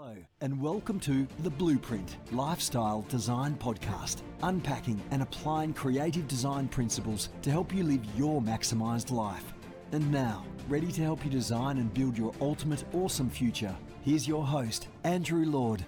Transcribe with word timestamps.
Hello, 0.00 0.14
and 0.42 0.62
welcome 0.62 1.00
to 1.00 1.26
The 1.42 1.50
Blueprint 1.50 2.18
Lifestyle 2.30 3.04
Design 3.08 3.56
Podcast, 3.56 4.22
unpacking 4.44 5.02
and 5.10 5.22
applying 5.22 5.74
creative 5.74 6.28
design 6.28 6.68
principles 6.68 7.30
to 7.42 7.50
help 7.50 7.74
you 7.74 7.82
live 7.82 8.04
your 8.16 8.40
maximized 8.40 9.10
life. 9.10 9.52
And 9.90 10.08
now, 10.12 10.44
ready 10.68 10.92
to 10.92 11.02
help 11.02 11.24
you 11.24 11.32
design 11.32 11.78
and 11.78 11.92
build 11.92 12.16
your 12.16 12.32
ultimate 12.40 12.84
awesome 12.94 13.28
future, 13.28 13.74
here's 14.02 14.28
your 14.28 14.46
host, 14.46 14.86
Andrew 15.02 15.44
Lord. 15.44 15.84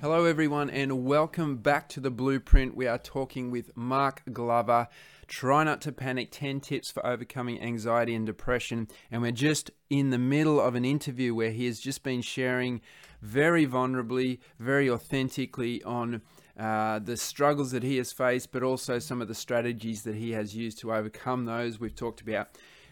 Hello, 0.00 0.24
everyone, 0.26 0.70
and 0.70 1.04
welcome 1.04 1.56
back 1.56 1.88
to 1.88 2.00
The 2.00 2.12
Blueprint. 2.12 2.76
We 2.76 2.86
are 2.86 2.96
talking 2.96 3.50
with 3.50 3.76
Mark 3.76 4.22
Glover. 4.32 4.86
Try 5.30 5.62
not 5.62 5.80
to 5.82 5.92
panic 5.92 6.30
10 6.32 6.58
tips 6.58 6.90
for 6.90 7.06
overcoming 7.06 7.62
anxiety 7.62 8.16
and 8.16 8.26
depression. 8.26 8.88
And 9.12 9.22
we're 9.22 9.30
just 9.30 9.70
in 9.88 10.10
the 10.10 10.18
middle 10.18 10.60
of 10.60 10.74
an 10.74 10.84
interview 10.84 11.36
where 11.36 11.52
he 11.52 11.66
has 11.66 11.78
just 11.78 12.02
been 12.02 12.20
sharing 12.20 12.80
very 13.22 13.64
vulnerably, 13.64 14.40
very 14.58 14.90
authentically 14.90 15.84
on 15.84 16.22
uh, 16.58 16.98
the 16.98 17.16
struggles 17.16 17.70
that 17.70 17.84
he 17.84 17.96
has 17.98 18.12
faced, 18.12 18.50
but 18.50 18.64
also 18.64 18.98
some 18.98 19.22
of 19.22 19.28
the 19.28 19.34
strategies 19.36 20.02
that 20.02 20.16
he 20.16 20.32
has 20.32 20.56
used 20.56 20.80
to 20.80 20.92
overcome 20.92 21.44
those. 21.44 21.78
We've 21.78 21.94
talked 21.94 22.20
about 22.20 22.48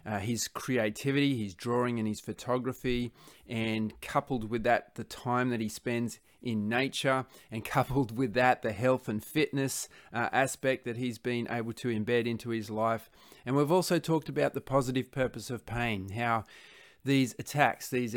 uh, 0.06 0.18
his 0.18 0.48
creativity, 0.48 1.42
his 1.42 1.54
drawing, 1.54 1.98
and 1.98 2.08
his 2.08 2.20
photography, 2.20 3.12
and 3.48 4.00
coupled 4.00 4.50
with 4.50 4.62
that, 4.64 4.94
the 4.94 5.04
time 5.04 5.50
that 5.50 5.60
he 5.60 5.68
spends 5.68 6.20
in 6.42 6.68
nature, 6.68 7.26
and 7.50 7.64
coupled 7.64 8.16
with 8.16 8.34
that, 8.34 8.62
the 8.62 8.72
health 8.72 9.08
and 9.08 9.24
fitness 9.24 9.88
uh, 10.12 10.28
aspect 10.32 10.84
that 10.84 10.96
he's 10.96 11.18
been 11.18 11.46
able 11.50 11.72
to 11.72 11.88
embed 11.88 12.26
into 12.26 12.50
his 12.50 12.70
life. 12.70 13.10
And 13.44 13.56
we've 13.56 13.72
also 13.72 13.98
talked 13.98 14.28
about 14.28 14.54
the 14.54 14.60
positive 14.60 15.10
purpose 15.10 15.50
of 15.50 15.66
pain, 15.66 16.10
how 16.10 16.44
these 17.04 17.34
attacks, 17.38 17.88
these 17.88 18.16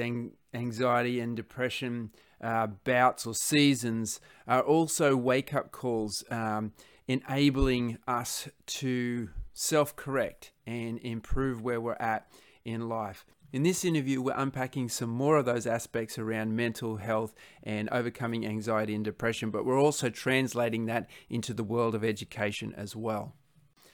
anxiety 0.54 1.20
and 1.20 1.36
depression 1.36 2.12
uh, 2.42 2.68
bouts 2.68 3.26
or 3.26 3.36
seasons 3.36 4.20
are 4.48 4.62
also 4.62 5.16
wake 5.16 5.54
up 5.54 5.72
calls, 5.72 6.24
um, 6.32 6.74
enabling 7.08 7.98
us 8.08 8.50
to 8.66 9.30
self 9.54 9.96
correct 9.96 10.52
and 10.66 11.00
improve 11.00 11.62
where 11.62 11.82
we're 11.82 11.94
at 11.94 12.28
in 12.66 12.88
life. 12.88 13.26
In 13.54 13.64
this 13.64 13.84
interview, 13.84 14.22
we're 14.22 14.34
unpacking 14.38 14.88
some 14.88 15.10
more 15.10 15.38
of 15.38 15.46
those 15.46 15.68
aspects 15.68 16.18
around 16.18 16.56
mental 16.56 16.98
health 16.98 17.34
and 17.64 17.90
overcoming 17.90 18.46
anxiety 18.46 18.96
and 18.96 19.04
depression, 19.04 19.50
but 19.50 19.66
we're 19.66 19.80
also 19.80 20.10
translating 20.10 20.86
that 20.86 21.10
into 21.30 21.54
the 21.54 21.64
world 21.64 21.94
of 21.94 22.04
education 22.04 22.74
as 22.78 22.96
well. 22.96 23.36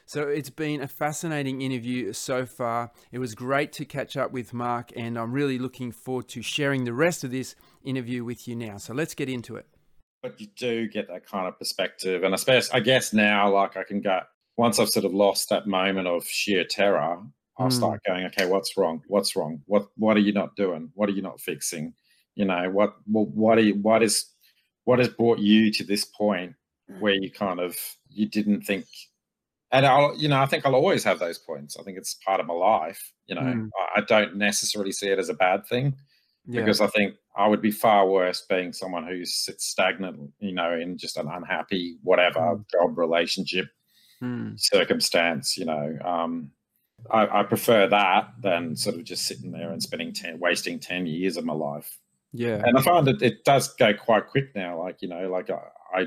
So 0.05 0.27
it's 0.29 0.51
been 0.51 0.81
a 0.81 0.87
fascinating 0.87 1.61
interview 1.61 2.13
so 2.13 2.45
far. 2.45 2.91
It 3.11 3.19
was 3.19 3.35
great 3.35 3.73
to 3.73 3.83
catch 3.83 4.15
up 4.15 4.31
with 4.31 4.53
Mark, 4.53 4.91
and 4.95 5.17
I'm 5.17 5.33
really 5.33 5.57
looking 5.57 5.91
forward 5.91 6.29
to 6.29 6.41
sharing 6.41 6.85
the 6.85 6.93
rest 6.93 7.23
of 7.23 7.31
this 7.31 7.55
interview 7.83 8.23
with 8.23 8.47
you 8.47 8.55
now. 8.55 8.77
So 8.77 8.93
let's 8.93 9.15
get 9.15 9.27
into 9.27 9.55
it. 9.55 9.65
But 10.21 10.39
you 10.39 10.47
do 10.55 10.87
get 10.87 11.07
that 11.09 11.25
kind 11.25 11.47
of 11.47 11.57
perspective, 11.57 12.23
and 12.23 12.33
especially, 12.33 12.79
I 12.79 12.79
guess 12.79 13.11
now, 13.11 13.51
like 13.51 13.75
I 13.75 13.83
can 13.83 14.01
go 14.01 14.21
once 14.57 14.79
I've 14.79 14.89
sort 14.89 15.05
of 15.05 15.13
lost 15.13 15.49
that 15.49 15.67
moment 15.67 16.07
of 16.07 16.25
sheer 16.25 16.63
terror, 16.65 17.21
I'll 17.57 17.67
mm. 17.67 17.73
start 17.73 18.01
going, 18.05 18.25
okay, 18.25 18.45
what's 18.45 18.75
wrong? 18.75 19.01
What's 19.07 19.35
wrong? 19.35 19.61
What 19.65 19.87
what 19.95 20.17
are 20.17 20.21
you 20.21 20.33
not 20.33 20.55
doing? 20.55 20.91
What 20.95 21.09
are 21.09 21.13
you 21.13 21.21
not 21.21 21.39
fixing? 21.39 21.93
You 22.35 22.45
know, 22.45 22.69
what 22.69 22.95
what 23.05 23.57
are 23.57 23.61
you, 23.61 23.75
what 23.75 24.03
is 24.03 24.25
what 24.83 24.99
has 24.99 25.09
brought 25.09 25.39
you 25.39 25.71
to 25.73 25.83
this 25.83 26.05
point 26.05 26.55
where 26.99 27.13
you 27.13 27.31
kind 27.31 27.59
of 27.59 27.75
you 28.09 28.27
didn't 28.27 28.61
think 28.61 28.85
and 29.71 29.85
I'll 29.85 30.15
you 30.15 30.27
know, 30.29 30.41
I 30.41 30.45
think 30.45 30.65
I'll 30.65 30.75
always 30.75 31.03
have 31.03 31.19
those 31.19 31.37
points. 31.37 31.77
I 31.79 31.83
think 31.83 31.97
it's 31.97 32.15
part 32.25 32.39
of 32.39 32.47
my 32.47 32.53
life. 32.53 33.11
You 33.27 33.35
know, 33.35 33.41
mm. 33.41 33.69
I, 33.95 33.99
I 33.99 34.01
don't 34.01 34.35
necessarily 34.35 34.91
see 34.91 35.09
it 35.09 35.19
as 35.19 35.29
a 35.29 35.33
bad 35.33 35.67
thing. 35.67 35.95
Yeah. 36.49 36.61
Because 36.61 36.79
I 36.79 36.87
think 36.87 37.15
I 37.35 37.47
would 37.47 37.61
be 37.61 37.71
far 37.71 38.07
worse 38.07 38.45
being 38.49 38.71
someone 38.71 39.05
who 39.05 39.25
sits 39.25 39.65
stagnant, 39.65 40.31
you 40.39 40.53
know, 40.53 40.71
in 40.71 40.97
just 40.97 41.17
an 41.17 41.27
unhappy 41.27 41.97
whatever 42.03 42.39
mm. 42.39 42.63
job 42.71 42.97
relationship 42.97 43.67
mm. 44.21 44.59
circumstance, 44.59 45.57
you 45.57 45.65
know. 45.65 45.97
Um, 46.03 46.51
I, 47.11 47.41
I, 47.41 47.43
prefer 47.43 47.87
that 47.87 48.33
than 48.41 48.75
sort 48.75 48.95
of 48.95 49.03
just 49.03 49.25
sitting 49.25 49.51
there 49.51 49.71
and 49.71 49.81
spending 49.81 50.13
10, 50.13 50.39
wasting 50.39 50.79
10 50.79 51.05
years 51.05 51.37
of 51.37 51.45
my 51.45 51.53
life. 51.53 51.99
Yeah. 52.33 52.61
And 52.63 52.77
I 52.77 52.81
find 52.81 53.05
that 53.07 53.21
it 53.21 53.45
does 53.45 53.73
go 53.75 53.93
quite 53.93 54.27
quick 54.27 54.55
now. 54.55 54.79
Like, 54.79 55.01
you 55.01 55.07
know, 55.07 55.29
like 55.29 55.49
I, 55.49 55.59
I, 55.93 56.01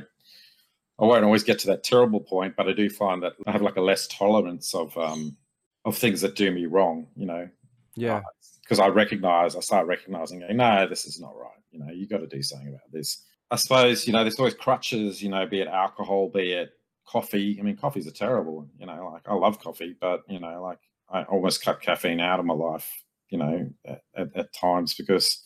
I 0.98 1.04
won't 1.04 1.24
always 1.24 1.44
get 1.44 1.58
to 1.60 1.68
that 1.68 1.84
terrible 1.84 2.20
point, 2.20 2.54
but 2.56 2.68
I 2.68 2.72
do 2.72 2.90
find 2.90 3.22
that 3.22 3.34
I 3.46 3.52
have 3.52 3.62
like 3.62 3.76
a 3.76 3.80
less 3.80 4.06
tolerance 4.08 4.74
of, 4.74 4.96
um, 4.98 5.36
of 5.84 5.96
things 5.96 6.20
that 6.20 6.34
do 6.34 6.50
me 6.50 6.66
wrong, 6.66 7.06
you 7.16 7.26
know. 7.26 7.48
Yeah. 7.96 8.20
Because 8.62 8.80
uh, 8.80 8.84
I 8.84 8.88
recognize, 8.88 9.56
I 9.56 9.60
start 9.60 9.86
recognizing, 9.86 10.44
no, 10.50 10.86
this 10.88 11.06
is 11.06 11.20
not 11.20 11.36
right. 11.36 11.50
You 11.70 11.78
know, 11.78 11.92
you 11.92 12.06
got 12.06 12.18
to 12.18 12.26
do 12.26 12.42
something 12.42 12.68
about 12.68 12.92
this. 12.92 13.24
I 13.50 13.56
suppose, 13.56 14.06
you 14.06 14.12
know, 14.12 14.22
there's 14.22 14.38
always 14.38 14.54
crutches, 14.54 15.22
you 15.22 15.28
know, 15.28 15.46
be 15.46 15.60
it 15.60 15.68
alcohol, 15.68 16.28
be 16.28 16.52
it 16.52 16.72
coffee. 17.10 17.56
I 17.58 17.62
mean, 17.62 17.76
coffees 17.76 18.06
are 18.06 18.12
terrible. 18.12 18.68
You 18.78 18.86
know, 18.86 19.10
like 19.12 19.22
I 19.26 19.34
love 19.34 19.60
coffee, 19.60 19.96
but 20.00 20.22
you 20.28 20.40
know, 20.40 20.62
like 20.62 20.78
I 21.08 21.22
almost 21.24 21.64
cut 21.64 21.80
caffeine 21.80 22.20
out 22.20 22.40
of 22.40 22.46
my 22.46 22.54
life. 22.54 22.88
You 23.30 23.38
know, 23.38 23.70
at, 23.86 24.02
at, 24.16 24.36
at 24.36 24.52
times 24.52 24.94
because 24.94 25.40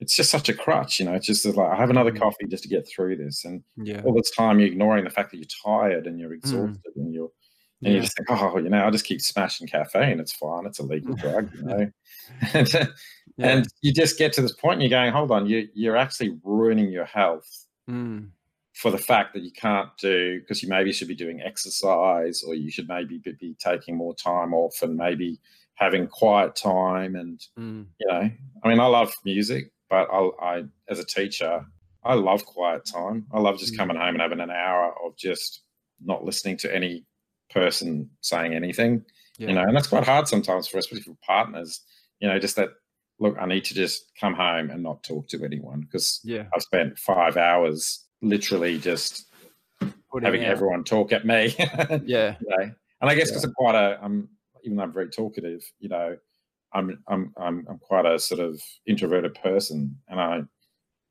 it's 0.00 0.14
just 0.14 0.30
such 0.30 0.48
a 0.48 0.54
crutch. 0.54 0.98
You 1.00 1.06
know, 1.06 1.14
it's 1.14 1.26
just 1.26 1.44
like 1.46 1.70
I 1.70 1.76
have 1.76 1.90
another 1.90 2.12
mm. 2.12 2.18
coffee 2.18 2.46
just 2.48 2.62
to 2.64 2.68
get 2.68 2.88
through 2.88 3.16
this, 3.16 3.44
and 3.44 3.62
yeah. 3.76 4.02
all 4.04 4.14
this 4.14 4.30
time 4.30 4.58
you're 4.58 4.68
ignoring 4.68 5.04
the 5.04 5.10
fact 5.10 5.30
that 5.30 5.38
you're 5.38 5.46
tired 5.64 6.06
and 6.06 6.18
you're 6.18 6.30
mm. 6.30 6.36
exhausted 6.36 6.92
mm. 6.96 7.02
and 7.02 7.14
you're 7.14 7.30
and 7.82 7.92
yeah. 7.92 7.96
you 7.96 8.02
just 8.02 8.16
think, 8.16 8.30
oh, 8.30 8.58
you 8.58 8.68
know, 8.68 8.78
I'll 8.78 8.92
just 8.92 9.06
keep 9.06 9.20
smashing 9.20 9.66
caffeine. 9.66 10.20
It's 10.20 10.32
fine. 10.32 10.66
It's 10.66 10.78
a 10.78 10.84
legal 10.84 11.14
drug, 11.16 11.50
you 11.52 11.62
know. 11.64 11.90
and, 12.52 12.72
yeah. 12.72 12.86
and 13.38 13.68
you 13.80 13.92
just 13.92 14.18
get 14.18 14.32
to 14.34 14.42
this 14.42 14.52
point 14.52 14.74
and 14.74 14.82
you're 14.82 14.90
going, 14.90 15.12
hold 15.12 15.32
on, 15.32 15.46
you, 15.46 15.66
you're 15.74 15.96
actually 15.96 16.38
ruining 16.44 16.92
your 16.92 17.06
health 17.06 17.48
mm 17.90 18.28
for 18.82 18.90
the 18.90 18.98
fact 18.98 19.32
that 19.32 19.44
you 19.44 19.52
can't 19.52 19.96
do 19.96 20.40
because 20.40 20.60
you 20.60 20.68
maybe 20.68 20.92
should 20.92 21.06
be 21.06 21.14
doing 21.14 21.40
exercise 21.40 22.42
or 22.42 22.56
you 22.56 22.68
should 22.68 22.88
maybe 22.88 23.22
be 23.38 23.54
taking 23.60 23.96
more 23.96 24.12
time 24.12 24.52
off 24.52 24.82
and 24.82 24.96
maybe 24.96 25.38
having 25.74 26.08
quiet 26.08 26.56
time 26.56 27.14
and 27.14 27.46
mm. 27.56 27.86
you 28.00 28.06
know 28.08 28.28
i 28.64 28.68
mean 28.68 28.80
i 28.80 28.86
love 28.86 29.14
music 29.24 29.70
but 29.88 30.08
I, 30.12 30.30
I 30.42 30.64
as 30.88 30.98
a 30.98 31.04
teacher 31.04 31.64
i 32.02 32.14
love 32.14 32.44
quiet 32.44 32.84
time 32.84 33.24
i 33.32 33.38
love 33.38 33.56
just 33.56 33.74
mm. 33.74 33.76
coming 33.76 33.96
home 33.96 34.16
and 34.16 34.20
having 34.20 34.40
an 34.40 34.50
hour 34.50 34.92
of 35.06 35.16
just 35.16 35.62
not 36.04 36.24
listening 36.24 36.56
to 36.56 36.74
any 36.74 37.04
person 37.48 38.10
saying 38.20 38.52
anything 38.52 39.04
yeah. 39.38 39.46
you 39.46 39.54
know 39.54 39.62
and 39.62 39.76
that's 39.76 39.86
quite 39.86 40.04
hard 40.04 40.26
sometimes 40.26 40.66
for 40.66 40.78
especially 40.78 41.02
for 41.02 41.16
partners 41.24 41.82
you 42.18 42.26
know 42.26 42.40
just 42.40 42.56
that 42.56 42.70
look 43.20 43.36
i 43.38 43.46
need 43.46 43.64
to 43.64 43.74
just 43.74 44.10
come 44.20 44.34
home 44.34 44.70
and 44.70 44.82
not 44.82 45.04
talk 45.04 45.28
to 45.28 45.44
anyone 45.44 45.82
because 45.82 46.20
yeah 46.24 46.46
i've 46.52 46.62
spent 46.62 46.98
five 46.98 47.36
hours 47.36 48.08
literally 48.22 48.78
just 48.78 49.26
Putting 50.10 50.26
having 50.26 50.44
out. 50.44 50.50
everyone 50.50 50.84
talk 50.84 51.12
at 51.12 51.26
me. 51.26 51.54
yeah. 52.04 52.36
You 52.40 52.48
know? 52.48 52.70
And 53.00 53.10
I 53.10 53.14
guess 53.14 53.30
because 53.30 53.44
yeah. 53.44 53.48
I'm 53.48 53.54
quite 53.54 53.74
a, 53.74 53.98
I'm 54.02 54.28
even 54.64 54.76
though 54.76 54.84
I'm 54.84 54.92
very 54.92 55.08
talkative, 55.08 55.62
you 55.80 55.88
know, 55.88 56.16
I'm 56.72 57.02
I'm 57.08 57.32
I'm 57.36 57.66
I'm 57.68 57.78
quite 57.78 58.06
a 58.06 58.18
sort 58.18 58.40
of 58.40 58.60
introverted 58.86 59.34
person, 59.34 59.96
and 60.08 60.20
I 60.20 60.42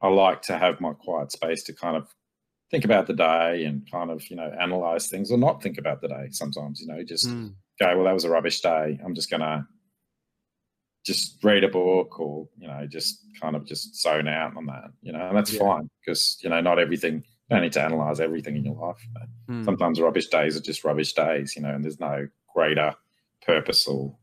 I 0.01 0.07
like 0.07 0.41
to 0.43 0.57
have 0.57 0.79
my 0.81 0.93
quiet 0.93 1.31
space 1.31 1.63
to 1.63 1.73
kind 1.73 1.97
of 1.97 2.07
think 2.69 2.85
about 2.85 3.07
the 3.07 3.13
day 3.13 3.65
and 3.65 3.89
kind 3.91 4.09
of 4.09 4.27
you 4.29 4.35
know 4.35 4.51
analyze 4.59 5.07
things 5.07 5.31
or 5.31 5.37
not 5.37 5.61
think 5.61 5.77
about 5.77 6.01
the 6.01 6.07
day. 6.07 6.27
Sometimes 6.31 6.81
you 6.81 6.87
know 6.87 7.03
just 7.03 7.27
mm. 7.27 7.53
go, 7.79 7.95
well, 7.95 8.05
that 8.05 8.13
was 8.13 8.23
a 8.23 8.29
rubbish 8.29 8.61
day. 8.61 8.99
I'm 9.03 9.15
just 9.15 9.29
gonna 9.29 9.67
just 11.03 11.43
read 11.43 11.63
a 11.63 11.67
book 11.67 12.19
or 12.19 12.47
you 12.57 12.67
know 12.67 12.85
just 12.87 13.25
kind 13.39 13.55
of 13.55 13.65
just 13.65 13.99
zone 13.99 14.27
out 14.27 14.55
on 14.55 14.65
that 14.65 14.91
you 15.01 15.11
know 15.11 15.27
and 15.27 15.35
that's 15.35 15.53
yeah. 15.53 15.59
fine 15.59 15.89
because 15.99 16.37
you 16.43 16.49
know 16.49 16.61
not 16.61 16.79
everything 16.79 17.15
you 17.15 17.55
don't 17.55 17.61
need 17.61 17.73
to 17.73 17.81
analyze 17.81 18.19
everything 18.19 18.55
in 18.55 18.65
your 18.65 18.75
life 18.75 19.07
mm. 19.49 19.65
sometimes 19.65 19.99
rubbish 19.99 20.27
days 20.27 20.55
are 20.55 20.61
just 20.61 20.83
rubbish 20.83 21.13
days 21.13 21.55
you 21.55 21.61
know 21.61 21.69
and 21.69 21.83
there's 21.83 21.99
no 21.99 22.27
greater 22.53 22.93
purpose 23.45 23.87
or 23.87 24.15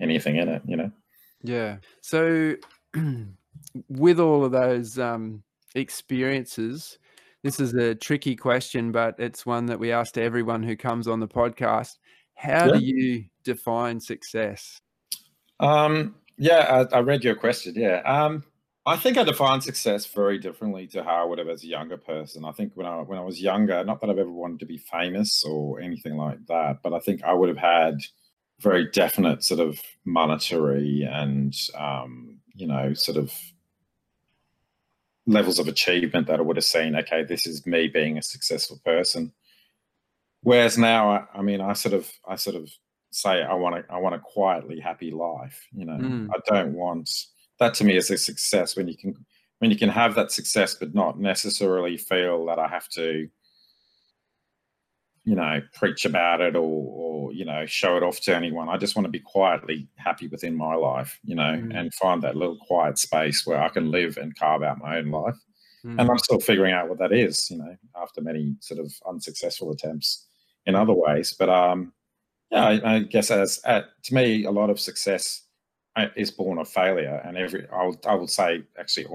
anything 0.00 0.36
in 0.36 0.48
it 0.48 0.62
you 0.66 0.76
know 0.76 0.90
yeah 1.42 1.76
so 2.00 2.54
with 3.88 4.18
all 4.18 4.44
of 4.44 4.52
those 4.52 4.98
um, 4.98 5.42
experiences 5.74 6.98
this 7.44 7.60
is 7.60 7.74
a 7.74 7.94
tricky 7.94 8.34
question 8.34 8.90
but 8.90 9.14
it's 9.18 9.46
one 9.46 9.66
that 9.66 9.78
we 9.78 9.92
ask 9.92 10.14
to 10.14 10.22
everyone 10.22 10.62
who 10.62 10.76
comes 10.76 11.06
on 11.06 11.20
the 11.20 11.28
podcast 11.28 11.98
how 12.34 12.66
yeah. 12.66 12.72
do 12.72 12.84
you 12.84 13.24
define 13.44 14.00
success 14.00 14.80
um, 15.60 16.14
yeah, 16.38 16.84
I, 16.92 16.96
I, 16.96 17.00
read 17.00 17.24
your 17.24 17.34
question. 17.34 17.74
Yeah. 17.76 18.02
Um, 18.04 18.44
I 18.84 18.96
think 18.96 19.18
I 19.18 19.24
define 19.24 19.60
success 19.60 20.06
very 20.06 20.38
differently 20.38 20.86
to 20.88 21.02
how 21.02 21.22
I 21.22 21.24
would 21.24 21.38
have 21.38 21.48
as 21.48 21.64
a 21.64 21.68
younger 21.68 21.96
person. 21.96 22.44
I 22.44 22.52
think 22.52 22.72
when 22.74 22.86
I 22.86 23.00
when 23.00 23.18
I 23.18 23.22
was 23.22 23.40
younger, 23.40 23.82
not 23.84 24.00
that 24.00 24.10
I've 24.10 24.18
ever 24.18 24.30
wanted 24.30 24.60
to 24.60 24.66
be 24.66 24.78
famous 24.78 25.42
or 25.44 25.80
anything 25.80 26.16
like 26.16 26.46
that, 26.46 26.82
but 26.82 26.92
I 26.92 27.00
think 27.00 27.24
I 27.24 27.32
would 27.32 27.48
have 27.48 27.58
had 27.58 27.98
very 28.60 28.88
definite 28.90 29.42
sort 29.42 29.60
of 29.60 29.80
monetary 30.04 31.02
and 31.02 31.54
um, 31.76 32.38
you 32.54 32.66
know 32.66 32.94
sort 32.94 33.16
of 33.18 33.32
levels 35.26 35.58
of 35.58 35.66
achievement 35.66 36.28
that 36.28 36.38
I 36.38 36.42
would 36.42 36.56
have 36.56 36.64
seen. 36.64 36.94
Okay, 36.94 37.24
this 37.24 37.46
is 37.46 37.66
me 37.66 37.88
being 37.88 38.18
a 38.18 38.22
successful 38.22 38.80
person. 38.84 39.32
Whereas 40.42 40.78
now, 40.78 41.10
I, 41.10 41.24
I 41.34 41.42
mean, 41.42 41.60
I 41.60 41.72
sort 41.72 41.94
of 41.94 42.08
I 42.28 42.36
sort 42.36 42.54
of 42.54 42.70
say 43.16 43.42
I 43.42 43.54
want 43.54 43.76
a 43.76 43.84
I 43.90 43.98
want 43.98 44.14
a 44.14 44.18
quietly 44.18 44.78
happy 44.80 45.10
life. 45.10 45.66
You 45.72 45.86
know, 45.86 45.98
mm. 45.98 46.28
I 46.30 46.38
don't 46.46 46.74
want 46.74 47.10
that 47.58 47.74
to 47.74 47.84
me 47.84 47.96
is 47.96 48.10
a 48.10 48.18
success 48.18 48.76
when 48.76 48.88
you 48.88 48.96
can 48.96 49.14
when 49.58 49.70
you 49.70 49.76
can 49.76 49.88
have 49.88 50.14
that 50.14 50.30
success, 50.30 50.74
but 50.74 50.94
not 50.94 51.18
necessarily 51.18 51.96
feel 51.96 52.44
that 52.46 52.58
I 52.58 52.68
have 52.68 52.88
to, 52.90 53.26
you 55.24 55.34
know, 55.34 55.62
preach 55.72 56.04
about 56.04 56.42
it 56.42 56.56
or, 56.56 56.60
or 56.60 57.32
you 57.32 57.46
know, 57.46 57.64
show 57.64 57.96
it 57.96 58.02
off 58.02 58.20
to 58.20 58.36
anyone. 58.36 58.68
I 58.68 58.76
just 58.76 58.96
want 58.96 59.06
to 59.06 59.10
be 59.10 59.20
quietly 59.20 59.88
happy 59.96 60.28
within 60.28 60.54
my 60.54 60.74
life, 60.74 61.18
you 61.24 61.34
know, 61.34 61.42
mm. 61.42 61.74
and 61.74 61.92
find 61.94 62.22
that 62.22 62.36
little 62.36 62.58
quiet 62.66 62.98
space 62.98 63.46
where 63.46 63.60
I 63.60 63.70
can 63.70 63.90
live 63.90 64.18
and 64.18 64.38
carve 64.38 64.62
out 64.62 64.78
my 64.78 64.98
own 64.98 65.10
life. 65.10 65.38
Mm. 65.84 66.00
And 66.00 66.10
I'm 66.10 66.18
still 66.18 66.40
figuring 66.40 66.74
out 66.74 66.90
what 66.90 66.98
that 66.98 67.12
is, 67.12 67.50
you 67.50 67.56
know, 67.56 67.76
after 68.00 68.20
many 68.20 68.56
sort 68.60 68.80
of 68.80 68.92
unsuccessful 69.08 69.72
attempts 69.72 70.26
in 70.66 70.74
other 70.74 70.92
ways. 70.92 71.34
But 71.38 71.48
um, 71.48 71.92
yeah, 72.50 72.64
I, 72.64 72.94
I 72.94 72.98
guess 73.00 73.30
as 73.30 73.60
at, 73.64 73.86
to 74.04 74.14
me, 74.14 74.44
a 74.44 74.50
lot 74.50 74.70
of 74.70 74.80
success 74.80 75.42
uh, 75.96 76.08
is 76.16 76.30
born 76.30 76.58
of 76.58 76.68
failure, 76.68 77.20
and 77.24 77.36
every 77.36 77.66
I 77.72 77.86
would 77.86 78.04
I 78.06 78.14
would 78.14 78.30
say 78.30 78.62
actually 78.78 79.06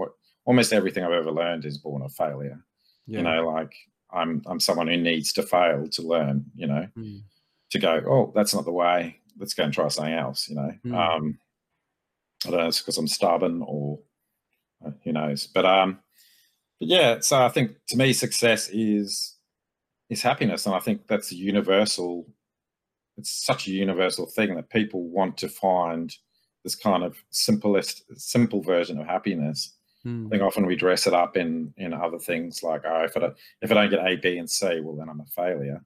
almost 0.45 0.73
everything 0.73 1.03
I've 1.03 1.11
ever 1.11 1.31
learned 1.31 1.65
is 1.65 1.77
born 1.77 2.01
of 2.01 2.13
failure. 2.13 2.63
Yeah. 3.07 3.19
You 3.19 3.23
know, 3.23 3.49
like 3.49 3.73
I'm 4.11 4.41
I'm 4.45 4.59
someone 4.59 4.87
who 4.87 4.97
needs 4.97 5.33
to 5.33 5.43
fail 5.43 5.87
to 5.87 6.01
learn. 6.01 6.45
You 6.55 6.67
know, 6.67 6.87
mm. 6.97 7.21
to 7.71 7.79
go, 7.79 8.01
oh, 8.07 8.31
that's 8.35 8.53
not 8.53 8.65
the 8.65 8.71
way. 8.71 9.17
Let's 9.37 9.53
go 9.53 9.63
and 9.63 9.73
try 9.73 9.87
something 9.87 10.13
else. 10.13 10.49
You 10.49 10.55
know, 10.55 10.71
mm. 10.85 10.95
um, 10.95 11.39
I 12.45 12.49
don't 12.49 12.59
know, 12.59 12.67
it's 12.67 12.79
because 12.79 12.97
I'm 12.97 13.07
stubborn 13.07 13.63
or 13.65 13.99
uh, 14.85 14.91
who 15.03 15.13
knows. 15.13 15.47
But 15.47 15.65
um, 15.65 15.99
but 16.79 16.87
yeah, 16.87 17.19
so 17.19 17.43
I 17.43 17.49
think 17.49 17.75
to 17.89 17.97
me, 17.97 18.13
success 18.13 18.69
is 18.69 19.35
is 20.09 20.21
happiness, 20.21 20.65
and 20.65 20.75
I 20.75 20.79
think 20.79 21.07
that's 21.07 21.31
a 21.31 21.35
universal. 21.35 22.27
It's 23.21 23.45
such 23.45 23.67
a 23.67 23.71
universal 23.71 24.25
thing 24.25 24.55
that 24.55 24.71
people 24.71 25.03
want 25.03 25.37
to 25.37 25.47
find 25.47 26.15
this 26.63 26.75
kind 26.75 27.03
of 27.03 27.23
simplest, 27.29 28.03
simple 28.19 28.61
version 28.61 28.99
of 28.99 29.05
happiness. 29.05 29.75
Hmm. 30.03 30.25
I 30.25 30.29
think 30.29 30.41
often 30.41 30.65
we 30.65 30.75
dress 30.75 31.05
it 31.05 31.13
up 31.13 31.37
in 31.37 31.73
in 31.77 31.93
other 31.93 32.17
things 32.17 32.63
like, 32.63 32.81
oh, 32.85 33.03
if 33.03 33.15
I 33.15 33.19
don't, 33.19 33.35
if 33.61 33.71
I 33.71 33.75
don't 33.75 33.89
get 33.91 34.07
A, 34.07 34.15
B, 34.15 34.37
and 34.37 34.49
C, 34.49 34.79
well, 34.79 34.95
then 34.95 35.07
I'm 35.07 35.19
a 35.19 35.25
failure. 35.25 35.83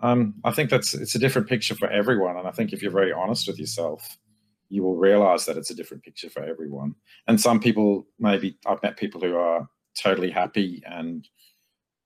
Um, 0.00 0.34
I 0.44 0.52
think 0.52 0.70
that's 0.70 0.94
it's 0.94 1.16
a 1.16 1.18
different 1.18 1.48
picture 1.48 1.74
for 1.74 1.88
everyone, 1.90 2.36
and 2.36 2.46
I 2.46 2.52
think 2.52 2.72
if 2.72 2.82
you're 2.82 2.92
very 2.92 3.12
honest 3.12 3.48
with 3.48 3.58
yourself, 3.58 4.16
you 4.68 4.84
will 4.84 4.96
realize 4.96 5.44
that 5.46 5.56
it's 5.56 5.70
a 5.70 5.74
different 5.74 6.04
picture 6.04 6.30
for 6.30 6.44
everyone. 6.44 6.94
And 7.26 7.40
some 7.40 7.58
people, 7.58 8.06
maybe 8.20 8.56
I've 8.64 8.82
met 8.82 8.96
people 8.96 9.20
who 9.20 9.36
are 9.36 9.68
totally 10.00 10.30
happy 10.30 10.82
and 10.86 11.28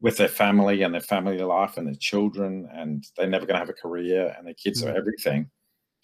with 0.03 0.17
their 0.17 0.29
family 0.29 0.83
and 0.83 0.93
their 0.93 1.01
family 1.01 1.39
life 1.39 1.79
and 1.79 1.87
their 1.87 1.95
children, 1.95 2.69
and 2.75 3.07
they're 3.17 3.27
never 3.27 3.47
going 3.47 3.55
to 3.55 3.61
have 3.61 3.71
a 3.71 3.73
career, 3.73 4.35
and 4.37 4.47
their 4.47 4.55
kids 4.55 4.83
mm. 4.83 4.89
are 4.89 4.97
everything, 4.97 5.49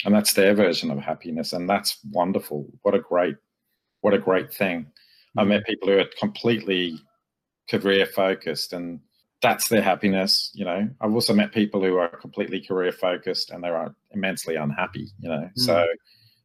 and 0.05 0.15
that's 0.15 0.33
their 0.33 0.55
version 0.55 0.91
of 0.91 0.99
happiness, 0.99 1.53
and 1.53 1.69
that's 1.69 1.99
wonderful. 2.11 2.67
What 2.83 2.95
a 2.95 3.01
great, 3.01 3.37
what 4.01 4.15
a 4.15 4.19
great 4.19 4.55
thing. 4.55 4.87
Mm. 5.37 5.43
I've 5.43 5.49
met 5.49 5.67
people 5.67 5.89
who 5.89 5.99
are 5.99 6.09
completely 6.19 6.99
career 7.69 8.07
focused, 8.07 8.73
and 8.73 9.01
that's 9.43 9.69
their 9.69 9.83
happiness. 9.83 10.51
You 10.55 10.65
know, 10.65 10.89
I've 11.01 11.13
also 11.13 11.35
met 11.35 11.53
people 11.53 11.83
who 11.83 11.97
are 11.99 12.09
completely 12.09 12.61
career 12.61 12.93
focused 12.93 13.51
and 13.51 13.63
they're 13.63 13.95
immensely 14.11 14.57
unhappy. 14.57 15.09
You 15.21 15.29
know, 15.29 15.41
mm. 15.41 15.51
so 15.59 15.87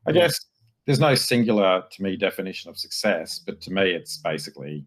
I 0.08 0.12
guess 0.12 0.40
there's 0.86 1.00
no 1.00 1.16
singular 1.16 1.84
to 1.92 2.04
me 2.04 2.18
definition 2.18 2.70
of 2.70 2.78
success, 2.78 3.40
but 3.40 3.62
to 3.62 3.72
me, 3.72 3.92
it's 3.92 4.18
basically 4.18 4.86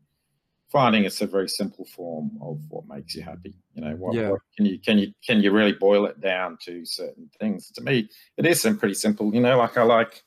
finding 0.77 1.05
it's 1.05 1.23
a 1.23 1.27
very 1.27 1.49
simple 1.49 1.87
form 1.87 2.31
of 2.43 2.61
what 2.69 2.87
makes 2.87 3.15
you 3.15 3.23
happy. 3.23 3.55
You 3.75 3.83
know, 3.83 3.97
what, 3.97 4.15
yeah. 4.15 4.29
what, 4.29 4.41
can 4.55 4.67
you 4.67 4.79
can 4.79 4.99
you 4.99 5.11
can 5.27 5.41
you 5.41 5.51
really 5.51 5.73
boil 5.73 6.05
it 6.05 6.21
down 6.21 6.59
to 6.67 6.85
certain 6.85 7.31
things? 7.41 7.71
To 7.71 7.81
me, 7.81 8.11
it 8.37 8.45
is 8.45 8.69
pretty 8.79 8.93
simple. 8.93 9.35
You 9.35 9.41
know, 9.41 9.57
like 9.57 9.79
I 9.79 9.85
like 9.85 10.23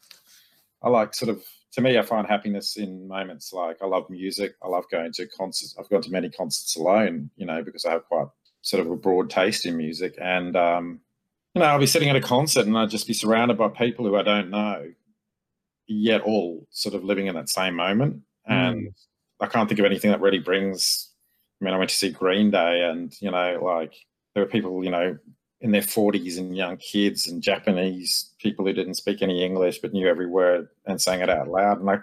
I 0.81 0.90
like 0.90 1.13
sort 1.13 1.30
of 1.30 1.44
to 1.74 1.81
me, 1.81 2.00
I 2.00 2.01
find 2.01 2.25
happiness 2.25 2.78
in 2.78 3.07
moments 3.07 3.54
like 3.54 3.78
I 3.80 3.86
love 3.86 4.10
music. 4.10 4.56
I 4.63 4.68
love 4.69 4.86
going 4.90 5.13
to 5.13 5.28
concerts. 5.28 5.75
I've 5.78 5.88
gone 5.90 6.01
to 6.01 6.12
many 6.12 6.31
concerts 6.31 6.75
alone, 6.75 7.30
you 7.36 7.45
know, 7.45 7.62
because 7.62 7.86
I 7.86 7.92
have 7.92 8.06
quite 8.06 8.25
sort 8.62 8.84
of 8.84 8.92
a 8.92 8.95
broad 8.95 9.30
taste 9.30 9.68
in 9.68 9.78
music. 9.78 10.16
And 10.19 10.56
um, 10.56 11.00
you 11.54 11.62
know, 11.62 11.68
I'll 11.68 11.78
be 11.78 11.86
sitting 11.86 12.10
at 12.10 12.16
a 12.16 12.22
concert 12.22 12.66
and 12.66 12.75
I'll 12.75 12.88
just 12.88 13.06
be 13.06 13.13
surrounded 13.13 13.56
by 13.56 13.68
people 13.68 14.04
who 14.04 14.16
I 14.16 14.24
don't 14.24 14.50
know, 14.50 14.92
yet 15.86 16.22
all 16.22 16.68
sort 16.72 16.95
of 16.95 17.04
living 17.04 17.28
in 17.28 17.36
that 17.36 17.50
same 17.50 17.75
moment. 17.75 18.24
Mm. 18.50 18.69
And 18.69 18.95
I 19.40 19.48
can't 19.48 19.68
think 19.68 19.80
of 19.80 19.86
anything 19.86 20.12
that 20.12 20.22
really 20.22 20.40
brings. 20.40 21.10
I 21.62 21.66
mean, 21.66 21.74
I 21.74 21.78
went 21.78 21.90
to 21.90 21.96
see 21.96 22.12
Green 22.12 22.52
Day, 22.52 22.84
and 22.84 23.16
you 23.22 23.32
know, 23.32 23.60
like 23.62 23.94
there 24.34 24.44
were 24.44 24.50
people, 24.50 24.84
you 24.84 24.92
know, 24.92 25.18
in 25.62 25.72
their 25.72 25.82
40s 25.82 26.38
and 26.38 26.56
young 26.56 26.78
kids 26.78 27.28
and 27.28 27.42
Japanese 27.42 28.34
people 28.40 28.66
who 28.66 28.74
didn't 28.74 28.94
speak 28.96 29.22
any 29.22 29.44
English 29.44 29.80
but 29.80 29.92
knew 29.92 30.08
every 30.08 30.28
word 30.28 30.70
and 30.86 31.02
sang 31.02 31.20
it 31.20 31.30
out 31.30 31.50
loud. 31.50 31.82
And 31.82 31.90
I, 31.90 31.98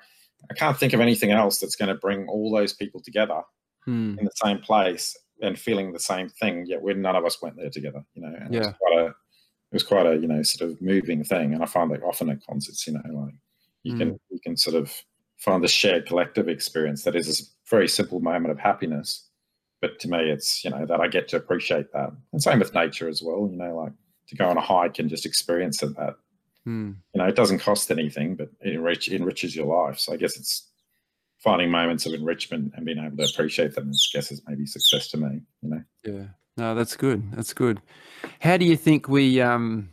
I 0.50 0.55
can't 0.55 0.77
think 0.77 0.93
of 0.93 1.00
anything 1.00 1.31
else 1.31 1.59
that's 1.59 1.77
going 1.77 1.88
to 1.88 1.94
bring 1.94 2.29
all 2.29 2.50
those 2.50 2.75
people 2.75 3.00
together 3.00 3.41
hmm. 3.85 4.19
in 4.19 4.25
the 4.25 4.33
same 4.35 4.59
place 4.59 5.17
and 5.41 5.59
feeling 5.59 5.93
the 5.93 5.99
same 5.99 6.29
thing. 6.29 6.67
Yet 6.67 6.83
when 6.83 7.00
none 7.00 7.17
of 7.17 7.25
us 7.25 7.41
went 7.41 7.56
there 7.56 7.71
together, 7.71 8.05
you 8.15 8.23
know, 8.23 8.35
and 8.38 8.53
yeah. 8.53 8.61
it 8.61 8.67
was 8.67 8.75
quite 8.79 8.99
a, 8.99 9.06
it 9.06 9.73
was 9.73 9.83
quite 9.83 10.06
a, 10.06 10.17
you 10.17 10.29
know, 10.29 10.43
sort 10.43 10.71
of 10.71 10.81
moving 10.83 11.25
thing. 11.25 11.55
And 11.55 11.62
I 11.62 11.67
find 11.67 11.91
that 11.93 12.03
often 12.03 12.31
at 12.31 12.44
concerts, 12.44 12.87
you 12.87 12.93
know, 12.93 13.00
like 13.11 13.35
you 13.85 13.93
hmm. 13.93 13.99
can, 13.99 14.21
you 14.31 14.41
can 14.41 14.56
sort 14.56 14.77
of 14.77 14.93
find 15.37 15.62
the 15.62 15.69
shared 15.69 16.06
collective 16.06 16.49
experience 16.49 17.05
that 17.05 17.17
is 17.17 17.41
a 17.41 17.71
very 17.71 17.88
simple 17.88 18.21
moment 18.21 18.53
of 18.53 18.59
happiness. 18.59 19.29
But 19.81 19.99
to 20.00 20.09
me, 20.09 20.31
it's, 20.31 20.65
you 20.65 20.71
know, 20.71 20.87
that 20.87 21.00
I 21.00 21.09
get 21.09 21.29
to 21.29 21.37
appreciate 21.37 21.93
that. 21.93 22.11
And 22.33 22.43
same 22.43 22.59
with 22.59 22.75
nature 22.75 23.09
as 23.09 23.23
well, 23.23 23.49
you 23.50 23.59
know, 23.59 23.77
like 23.77 23.93
to 24.29 24.37
go 24.37 24.49
on 24.49 24.56
a 24.56 24.61
hike 24.62 24.99
and 24.99 25.11
just 25.11 25.27
experience 25.27 25.83
it, 25.83 25.94
that, 25.97 26.15
hmm. 26.65 26.93
you 27.15 27.21
know, 27.21 27.27
it 27.27 27.37
doesn't 27.37 27.59
cost 27.59 27.91
anything, 27.91 28.37
but 28.37 28.49
it 28.61 28.75
enrich, 28.75 29.09
enriches 29.09 29.55
your 29.55 29.67
life. 29.67 29.99
So 29.99 30.12
I 30.12 30.17
guess 30.17 30.37
it's 30.37 30.69
finding 31.38 31.71
moments 31.71 32.06
of 32.06 32.15
enrichment 32.15 32.73
and 32.75 32.87
being 32.87 32.99
able 32.99 33.19
to 33.19 33.31
appreciate 33.31 33.75
them, 33.75 33.91
I 33.91 34.17
guess 34.17 34.33
is 34.33 34.43
maybe 34.49 34.67
success 34.67 35.09
to 35.09 35.19
me, 35.19 35.43
you 35.62 35.69
know? 35.69 35.83
Yeah. 36.05 36.25
No, 36.56 36.75
that's 36.75 36.97
good. 36.97 37.31
That's 37.33 37.53
good. 37.53 37.83
How 38.41 38.56
do 38.56 38.65
you 38.65 38.77
think 38.77 39.09
we 39.09 39.43
um, 39.43 39.91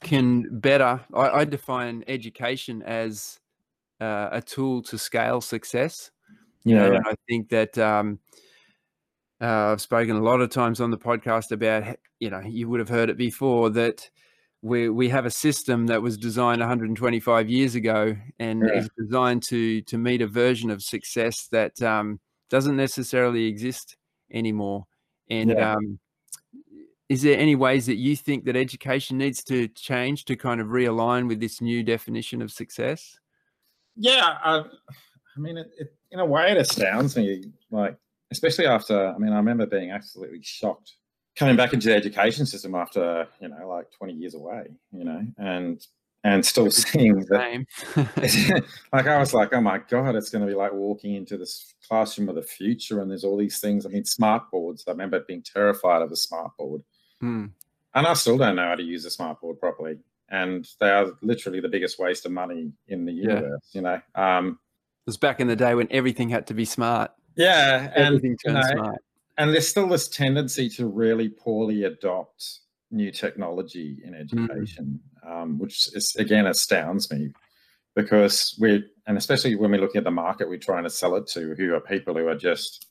can 0.00 0.60
better? 0.60 1.00
I, 1.12 1.30
I 1.30 1.44
define 1.44 2.04
education 2.06 2.80
as 2.82 3.40
uh, 4.02 4.28
a 4.32 4.42
tool 4.42 4.82
to 4.82 4.98
scale 4.98 5.40
success. 5.40 6.10
You 6.64 6.76
yeah, 6.76 6.88
know, 6.88 6.96
and 6.96 7.06
I 7.06 7.14
think 7.28 7.48
that 7.50 7.78
um, 7.78 8.18
uh, 9.40 9.72
I've 9.72 9.80
spoken 9.80 10.16
a 10.16 10.22
lot 10.22 10.40
of 10.40 10.50
times 10.50 10.80
on 10.80 10.90
the 10.90 10.98
podcast 10.98 11.52
about, 11.52 11.96
you 12.18 12.30
know, 12.30 12.40
you 12.40 12.68
would 12.68 12.80
have 12.80 12.88
heard 12.88 13.10
it 13.10 13.16
before 13.16 13.70
that 13.70 14.10
we 14.60 14.88
we 14.88 15.08
have 15.08 15.26
a 15.26 15.30
system 15.30 15.86
that 15.86 16.02
was 16.02 16.16
designed 16.16 16.60
125 16.60 17.50
years 17.50 17.74
ago 17.74 18.16
and 18.38 18.62
yeah. 18.62 18.74
is 18.74 18.88
designed 18.96 19.42
to 19.44 19.82
to 19.82 19.98
meet 19.98 20.22
a 20.22 20.26
version 20.26 20.70
of 20.70 20.82
success 20.82 21.48
that 21.50 21.80
um, 21.82 22.20
doesn't 22.50 22.76
necessarily 22.76 23.46
exist 23.46 23.96
anymore. 24.32 24.84
And 25.28 25.50
yeah. 25.50 25.74
um, 25.74 25.98
is 27.08 27.22
there 27.22 27.38
any 27.38 27.56
ways 27.56 27.86
that 27.86 27.96
you 27.96 28.16
think 28.16 28.44
that 28.44 28.56
education 28.56 29.18
needs 29.18 29.42
to 29.44 29.68
change 29.68 30.24
to 30.26 30.36
kind 30.36 30.60
of 30.60 30.68
realign 30.68 31.28
with 31.28 31.40
this 31.40 31.60
new 31.60 31.82
definition 31.82 32.40
of 32.40 32.50
success? 32.50 33.18
Yeah, 33.96 34.38
I, 34.42 34.64
I 35.36 35.40
mean, 35.40 35.58
it, 35.58 35.70
it, 35.78 35.94
in 36.10 36.20
a 36.20 36.26
way, 36.26 36.52
it 36.52 36.58
astounds 36.58 37.16
me. 37.16 37.44
Like, 37.70 37.96
especially 38.30 38.66
after, 38.66 39.08
I 39.08 39.18
mean, 39.18 39.32
I 39.32 39.36
remember 39.36 39.66
being 39.66 39.90
absolutely 39.90 40.42
shocked 40.42 40.94
coming 41.36 41.56
back 41.56 41.72
into 41.72 41.88
the 41.88 41.94
education 41.94 42.46
system 42.46 42.74
after, 42.74 43.26
you 43.40 43.48
know, 43.48 43.68
like 43.68 43.86
20 43.96 44.12
years 44.12 44.34
away, 44.34 44.66
you 44.92 45.04
know, 45.04 45.24
and 45.38 45.86
and 46.24 46.44
still 46.46 46.70
seeing 46.70 47.18
that. 47.18 47.66
like 48.92 49.06
I 49.06 49.18
was 49.18 49.34
like, 49.34 49.52
oh 49.52 49.60
my 49.60 49.78
god, 49.78 50.14
it's 50.14 50.30
going 50.30 50.42
to 50.42 50.50
be 50.50 50.56
like 50.56 50.72
walking 50.72 51.14
into 51.14 51.36
this 51.36 51.74
classroom 51.86 52.28
of 52.28 52.36
the 52.36 52.42
future, 52.42 53.00
and 53.00 53.10
there's 53.10 53.24
all 53.24 53.36
these 53.36 53.58
things. 53.58 53.84
I 53.84 53.88
mean, 53.88 54.04
smart 54.04 54.50
boards. 54.50 54.84
I 54.86 54.92
remember 54.92 55.20
being 55.20 55.42
terrified 55.42 56.02
of 56.02 56.12
a 56.12 56.16
smart 56.16 56.56
board, 56.56 56.82
hmm. 57.20 57.46
and 57.94 58.06
I 58.06 58.12
still 58.14 58.38
don't 58.38 58.56
know 58.56 58.68
how 58.68 58.76
to 58.76 58.82
use 58.82 59.04
a 59.04 59.10
smart 59.10 59.40
board 59.40 59.58
properly 59.58 59.98
and 60.32 60.66
they 60.80 60.90
are 60.90 61.12
literally 61.22 61.60
the 61.60 61.68
biggest 61.68 61.98
waste 61.98 62.26
of 62.26 62.32
money 62.32 62.72
in 62.88 63.04
the 63.04 63.12
universe. 63.12 63.70
Yeah. 63.72 63.78
You 63.78 63.82
know, 63.82 64.00
um, 64.14 64.48
it 64.48 65.06
was 65.06 65.18
back 65.18 65.38
in 65.40 65.46
the 65.46 65.54
day 65.54 65.74
when 65.74 65.86
everything 65.90 66.30
had 66.30 66.46
to 66.48 66.54
be 66.54 66.64
smart. 66.64 67.12
Yeah, 67.36 67.92
everything 67.94 68.30
and, 68.30 68.40
turned 68.44 68.64
you 68.70 68.74
know, 68.74 68.82
smart. 68.82 69.02
And 69.38 69.50
there's 69.50 69.68
still 69.68 69.86
this 69.86 70.08
tendency 70.08 70.68
to 70.70 70.86
really 70.86 71.28
poorly 71.28 71.84
adopt 71.84 72.60
new 72.90 73.10
technology 73.10 73.98
in 74.04 74.12
mm. 74.12 74.20
education, 74.20 75.00
mm. 75.24 75.30
um, 75.30 75.58
which 75.58 75.94
is, 75.94 76.16
again 76.16 76.46
astounds 76.46 77.10
me 77.10 77.32
because 77.94 78.56
we're 78.58 78.82
and 79.06 79.18
especially 79.18 79.54
when 79.54 79.70
we're 79.70 79.80
looking 79.80 79.98
at 79.98 80.04
the 80.04 80.10
market 80.10 80.48
we're 80.48 80.58
trying 80.58 80.84
to 80.84 80.90
sell 80.90 81.14
it 81.16 81.26
to, 81.26 81.54
who 81.56 81.74
are 81.74 81.80
people 81.80 82.14
who 82.14 82.26
are 82.26 82.36
just 82.36 82.86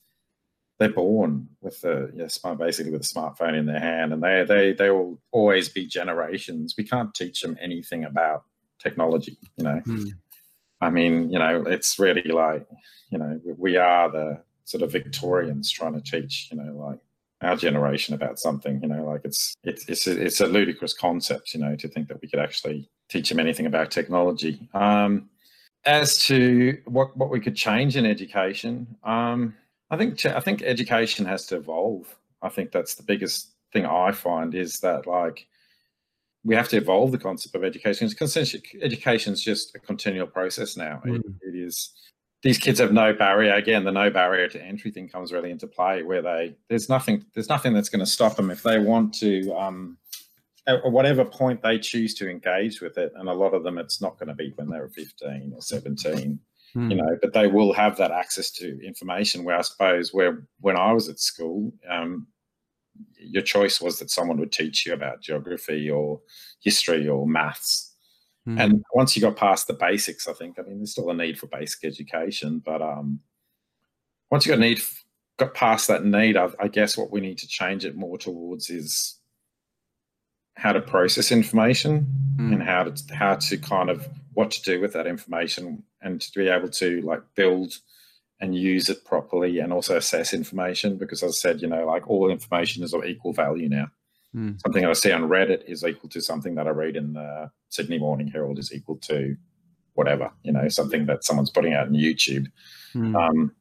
they're 0.82 0.90
born 0.90 1.48
with 1.62 1.80
the 1.82 2.12
yeah, 2.16 2.28
smart, 2.28 2.58
basically 2.58 2.92
with 2.92 3.02
a 3.02 3.06
smartphone 3.06 3.56
in 3.56 3.68
their 3.68 3.80
hand, 3.80 4.14
and 4.14 4.24
they 4.24 4.44
they 4.44 4.74
they 4.74 4.90
will 4.90 5.22
always 5.32 5.70
be 5.70 5.86
generations. 5.86 6.74
We 6.76 6.84
can't 6.84 7.14
teach 7.14 7.42
them 7.42 7.56
anything 7.62 8.04
about 8.04 8.46
technology, 8.80 9.38
you 9.58 9.64
know. 9.64 9.80
Mm. 9.86 10.10
I 10.82 10.90
mean, 10.90 11.32
you 11.32 11.38
know, 11.38 11.64
it's 11.68 12.00
really 12.00 12.24
like, 12.24 12.66
you 13.12 13.20
know, 13.20 13.40
we 13.60 13.78
are 13.78 14.10
the 14.10 14.42
sort 14.66 14.82
of 14.82 14.92
Victorians 14.92 15.70
trying 15.70 15.94
to 15.94 16.02
teach, 16.02 16.50
you 16.52 16.58
know, 16.58 16.74
like 16.74 16.98
our 17.42 17.56
generation 17.56 18.16
about 18.16 18.40
something, 18.40 18.82
you 18.82 18.90
know, 18.90 19.06
like 19.06 19.22
it's 19.24 19.54
it's 19.64 19.88
it's 19.88 20.08
a, 20.08 20.20
it's 20.20 20.42
a 20.42 20.48
ludicrous 20.48 20.96
concept, 20.96 21.54
you 21.54 21.60
know, 21.60 21.76
to 21.76 21.88
think 21.88 22.08
that 22.08 22.20
we 22.24 22.28
could 22.28 22.40
actually 22.40 22.90
teach 23.08 23.30
them 23.30 23.40
anything 23.40 23.68
about 23.68 23.92
technology. 23.92 24.68
Um, 24.74 25.30
as 25.86 26.26
to 26.26 26.80
what 26.86 27.16
what 27.16 27.30
we 27.30 27.40
could 27.40 27.56
change 27.56 27.96
in 27.96 28.08
education, 28.08 28.98
um, 29.04 29.54
I 29.92 29.98
think 29.98 30.26
I 30.26 30.40
think 30.40 30.64
education 30.64 31.26
has 31.26 31.46
to 31.48 31.58
evolve. 31.58 32.16
I 32.42 32.50
think 32.50 32.72
that's 32.72 32.96
the 32.96 33.04
biggest 33.04 33.50
thing 33.74 33.86
I 33.86 34.12
find 34.12 34.56
is 34.56 34.80
that 34.80 35.06
like 35.06 35.48
we 36.44 36.56
have 36.56 36.70
to 36.70 36.78
evolve 36.78 37.12
the 37.12 37.18
concept 37.18 37.56
of 37.56 37.64
education. 37.64 38.10
Education 38.82 39.34
is 39.34 39.44
just 39.44 39.76
a 39.76 39.80
continual 39.80 40.28
process 40.28 40.76
now. 40.76 41.02
Mm. 41.06 41.20
It, 41.20 41.26
it 41.42 41.56
is. 41.56 41.92
These 42.42 42.58
kids 42.58 42.80
have 42.80 42.92
no 42.92 43.14
barrier. 43.14 43.54
Again, 43.54 43.84
the 43.84 43.92
no 43.92 44.10
barrier 44.10 44.48
to 44.48 44.64
entry 44.64 44.90
thing 44.90 45.10
comes 45.10 45.32
really 45.32 45.52
into 45.52 45.68
play. 45.68 46.04
Where 46.04 46.22
they 46.22 46.56
there's 46.70 46.88
nothing 46.88 47.26
there's 47.34 47.50
nothing 47.50 47.74
that's 47.74 47.90
going 47.90 48.00
to 48.00 48.10
stop 48.10 48.38
them 48.38 48.50
if 48.50 48.64
they 48.64 48.80
want 48.80 49.14
to. 49.16 49.52
Um, 49.54 49.98
at 50.68 50.90
whatever 50.90 51.26
point 51.26 51.62
they 51.62 51.78
choose 51.78 52.14
to 52.16 52.30
engage 52.30 52.82
with 52.82 52.98
it, 52.98 53.12
and 53.16 53.28
a 53.28 53.34
lot 53.34 53.54
of 53.54 53.64
them, 53.64 53.78
it's 53.78 54.00
not 54.00 54.18
going 54.18 54.30
to 54.30 54.36
be 54.36 54.54
when 54.56 54.70
they're 54.70 54.88
15 54.88 55.52
or 55.54 55.62
17 55.62 56.40
you 56.74 56.82
hmm. 56.82 56.90
know 56.90 57.18
but 57.22 57.34
they 57.34 57.48
will 57.48 57.74
have 57.74 57.98
that 57.98 58.12
access 58.12 58.50
to 58.52 58.80
information 58.86 59.44
where 59.44 59.58
i 59.58 59.62
suppose 59.62 60.14
where 60.14 60.46
when 60.60 60.78
i 60.78 60.92
was 60.92 61.10
at 61.10 61.20
school 61.20 61.74
um, 61.90 62.28
your 63.18 63.42
choice 63.42 63.80
was 63.80 64.00
that 64.00 64.12
someone 64.12 64.38
would 64.38 64.52
teach 64.52 64.86
you 64.86 64.94
about 64.94 65.22
geography 65.22 65.90
or 65.90 66.20
history 66.62 67.08
or 67.08 67.28
maths 67.28 67.96
mm. 68.48 68.60
and 68.60 68.84
once 68.94 69.16
you 69.16 69.22
got 69.22 69.36
past 69.36 69.68
the 69.68 69.74
basics 69.74 70.28
i 70.28 70.34
think 70.34 70.58
i 70.60 70.62
mean 70.62 70.78
there's 70.78 70.92
still 70.92 71.10
a 71.10 71.14
need 71.14 71.38
for 71.38 71.48
basic 71.48 71.84
education 71.84 72.62
but 72.64 72.82
um, 72.82 73.20
once 74.30 74.46
you 74.46 74.52
got 74.52 74.60
need 74.60 74.82
got 75.38 75.54
past 75.54 75.88
that 75.88 76.06
need 76.06 76.38
I, 76.38 76.50
I 76.60 76.68
guess 76.68 76.98
what 76.98 77.12
we 77.12 77.22
need 77.22 77.38
to 77.40 77.48
change 77.48 77.86
it 77.86 77.96
more 77.96 78.18
towards 78.18 78.70
is 78.70 79.18
how 80.56 80.74
to 80.74 80.82
process 80.82 81.32
information 81.32 82.08
mm. 82.36 82.54
and 82.54 82.62
how 82.62 82.84
to 82.84 83.16
how 83.16 83.36
to 83.36 83.58
kind 83.58 83.90
of 83.90 84.08
what 84.34 84.52
to 84.52 84.62
do 84.62 84.80
with 84.80 84.94
that 84.94 85.08
information 85.08 85.84
and 86.02 86.22
to 86.22 86.32
be 86.40 86.48
able 86.48 86.70
to 86.70 87.02
like 87.02 87.22
build 87.36 87.74
and 88.40 88.56
use 88.56 88.90
it 88.90 89.06
properly 89.06 89.60
and 89.60 89.72
also 89.72 89.98
assess 89.98 90.34
information 90.34 90.98
because 90.98 91.22
as 91.22 91.32
I 91.32 91.34
said, 91.34 91.62
you 91.62 91.68
know, 91.68 91.86
like 91.86 92.10
all 92.10 92.30
information 92.30 92.84
is 92.84 92.94
of 92.94 93.06
equal 93.06 93.34
value 93.34 93.70
now. 93.70 93.92
Mm. 94.36 94.60
Something 94.62 94.86
I 94.86 94.94
see 94.94 95.12
on 95.12 95.24
Reddit 95.24 95.64
is 95.68 95.84
equal 95.84 96.10
to 96.10 96.22
something 96.22 96.56
that 96.56 96.66
I 96.66 96.72
read 96.72 96.96
in 96.96 97.14
the 97.14 97.52
Sydney 97.70 98.00
Morning 98.00 98.28
Herald 98.28 98.58
is 98.58 98.74
equal 98.74 98.98
to 98.98 99.36
whatever, 99.94 100.32
you 100.44 100.54
know, 100.54 100.68
something 100.70 101.06
that 101.06 101.24
someone's 101.24 101.50
putting 101.50 101.74
out 101.74 101.88
on 101.88 101.94
YouTube. 101.94 102.48
Mm. 102.96 103.16
Um, 103.16 103.56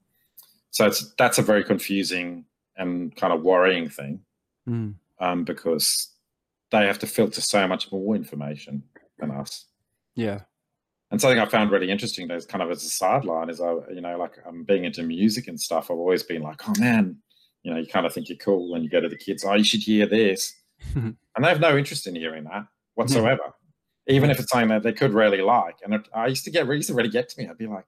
so 0.70 0.86
it's 0.86 1.12
that's 1.18 1.38
a 1.38 1.42
very 1.42 1.64
confusing 1.64 2.44
and 2.76 3.14
kind 3.16 3.32
of 3.32 3.42
worrying 3.42 3.88
thing 3.88 4.20
mm. 4.68 4.94
um, 5.18 5.44
because 5.44 6.08
they 6.70 6.86
have 6.86 7.00
to 7.00 7.06
filter 7.06 7.40
so 7.40 7.66
much 7.66 7.90
more 7.90 8.14
information 8.14 8.84
than 9.18 9.32
us. 9.32 9.66
Yeah 10.14 10.42
and 11.10 11.20
something 11.20 11.38
I 11.38 11.46
found 11.46 11.70
really 11.70 11.90
interesting 11.90 12.30
is 12.30 12.46
kind 12.46 12.62
of 12.62 12.70
as 12.70 12.84
a 12.84 12.88
sideline 12.88 13.50
is 13.50 13.60
I, 13.60 13.72
you 13.92 14.00
know, 14.00 14.16
like 14.16 14.34
I'm 14.46 14.64
being 14.64 14.84
into 14.84 15.02
music 15.02 15.48
and 15.48 15.60
stuff. 15.60 15.90
I've 15.90 15.98
always 15.98 16.22
been 16.22 16.42
like, 16.42 16.68
oh 16.68 16.72
man, 16.78 17.16
you 17.62 17.72
know, 17.72 17.78
you 17.78 17.86
kind 17.86 18.06
of 18.06 18.12
think 18.12 18.28
you're 18.28 18.38
cool 18.38 18.70
when 18.70 18.82
you 18.82 18.88
go 18.88 19.00
to 19.00 19.08
the 19.08 19.16
kids. 19.16 19.44
Oh, 19.44 19.54
you 19.54 19.64
should 19.64 19.80
hear 19.80 20.06
this, 20.06 20.54
and 20.94 21.16
they 21.40 21.48
have 21.48 21.60
no 21.60 21.76
interest 21.76 22.06
in 22.06 22.14
hearing 22.14 22.44
that 22.44 22.66
whatsoever, 22.94 23.54
even 24.06 24.30
if 24.30 24.38
it's 24.38 24.50
something 24.50 24.68
that 24.68 24.82
they 24.82 24.92
could 24.92 25.14
really 25.14 25.42
like. 25.42 25.76
And 25.82 25.94
it, 25.94 26.08
I 26.14 26.26
used 26.26 26.44
to 26.44 26.50
get, 26.50 26.66
used 26.66 26.88
to 26.88 26.94
really 26.94 27.08
get 27.08 27.28
to 27.30 27.40
me. 27.40 27.48
I'd 27.48 27.58
be 27.58 27.66
like, 27.66 27.86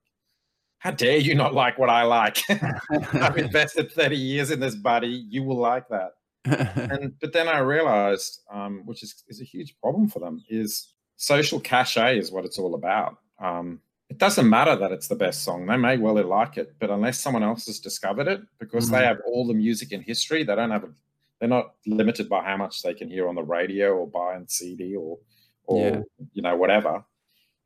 how 0.78 0.90
dare 0.90 1.18
you 1.18 1.34
not 1.34 1.54
like 1.54 1.78
what 1.78 1.90
I 1.90 2.02
like? 2.02 2.38
I've 3.12 3.36
invested 3.46 3.92
30 3.92 4.16
years 4.16 4.50
in 4.50 4.58
this, 4.58 4.74
buddy. 4.74 5.24
You 5.28 5.44
will 5.44 5.58
like 5.58 5.84
that. 5.88 6.12
and 6.44 7.12
but 7.20 7.32
then 7.32 7.46
I 7.46 7.58
realized, 7.58 8.40
um, 8.50 8.82
which 8.84 9.04
is, 9.04 9.22
is 9.28 9.40
a 9.40 9.44
huge 9.44 9.76
problem 9.80 10.08
for 10.08 10.18
them, 10.18 10.42
is 10.48 10.94
social 11.16 11.60
cachet 11.60 12.18
is 12.18 12.30
what 12.30 12.44
it's 12.44 12.58
all 12.58 12.74
about. 12.74 13.18
Um, 13.38 13.80
it 14.12 14.18
doesn't 14.18 14.48
matter 14.48 14.76
that 14.76 14.92
it's 14.92 15.08
the 15.08 15.16
best 15.16 15.42
song. 15.42 15.64
They 15.64 15.76
may 15.78 15.96
well 15.96 16.22
like 16.22 16.58
it, 16.58 16.74
but 16.78 16.90
unless 16.90 17.18
someone 17.18 17.42
else 17.42 17.64
has 17.64 17.78
discovered 17.78 18.28
it, 18.28 18.42
because 18.58 18.84
mm-hmm. 18.84 18.96
they 18.96 19.04
have 19.04 19.20
all 19.26 19.46
the 19.46 19.54
music 19.54 19.90
in 19.92 20.02
history, 20.02 20.44
they 20.44 20.54
don't 20.54 20.70
have. 20.70 20.84
A, 20.84 20.88
they're 21.40 21.48
not 21.48 21.72
limited 21.86 22.28
by 22.28 22.44
how 22.44 22.56
much 22.56 22.82
they 22.82 22.94
can 22.94 23.08
hear 23.08 23.26
on 23.26 23.34
the 23.34 23.42
radio 23.42 23.94
or 23.94 24.06
buy 24.06 24.36
on 24.36 24.46
CD 24.48 24.94
or, 24.94 25.18
or 25.64 25.88
yeah. 25.88 26.00
you 26.34 26.42
know 26.42 26.54
whatever. 26.56 27.04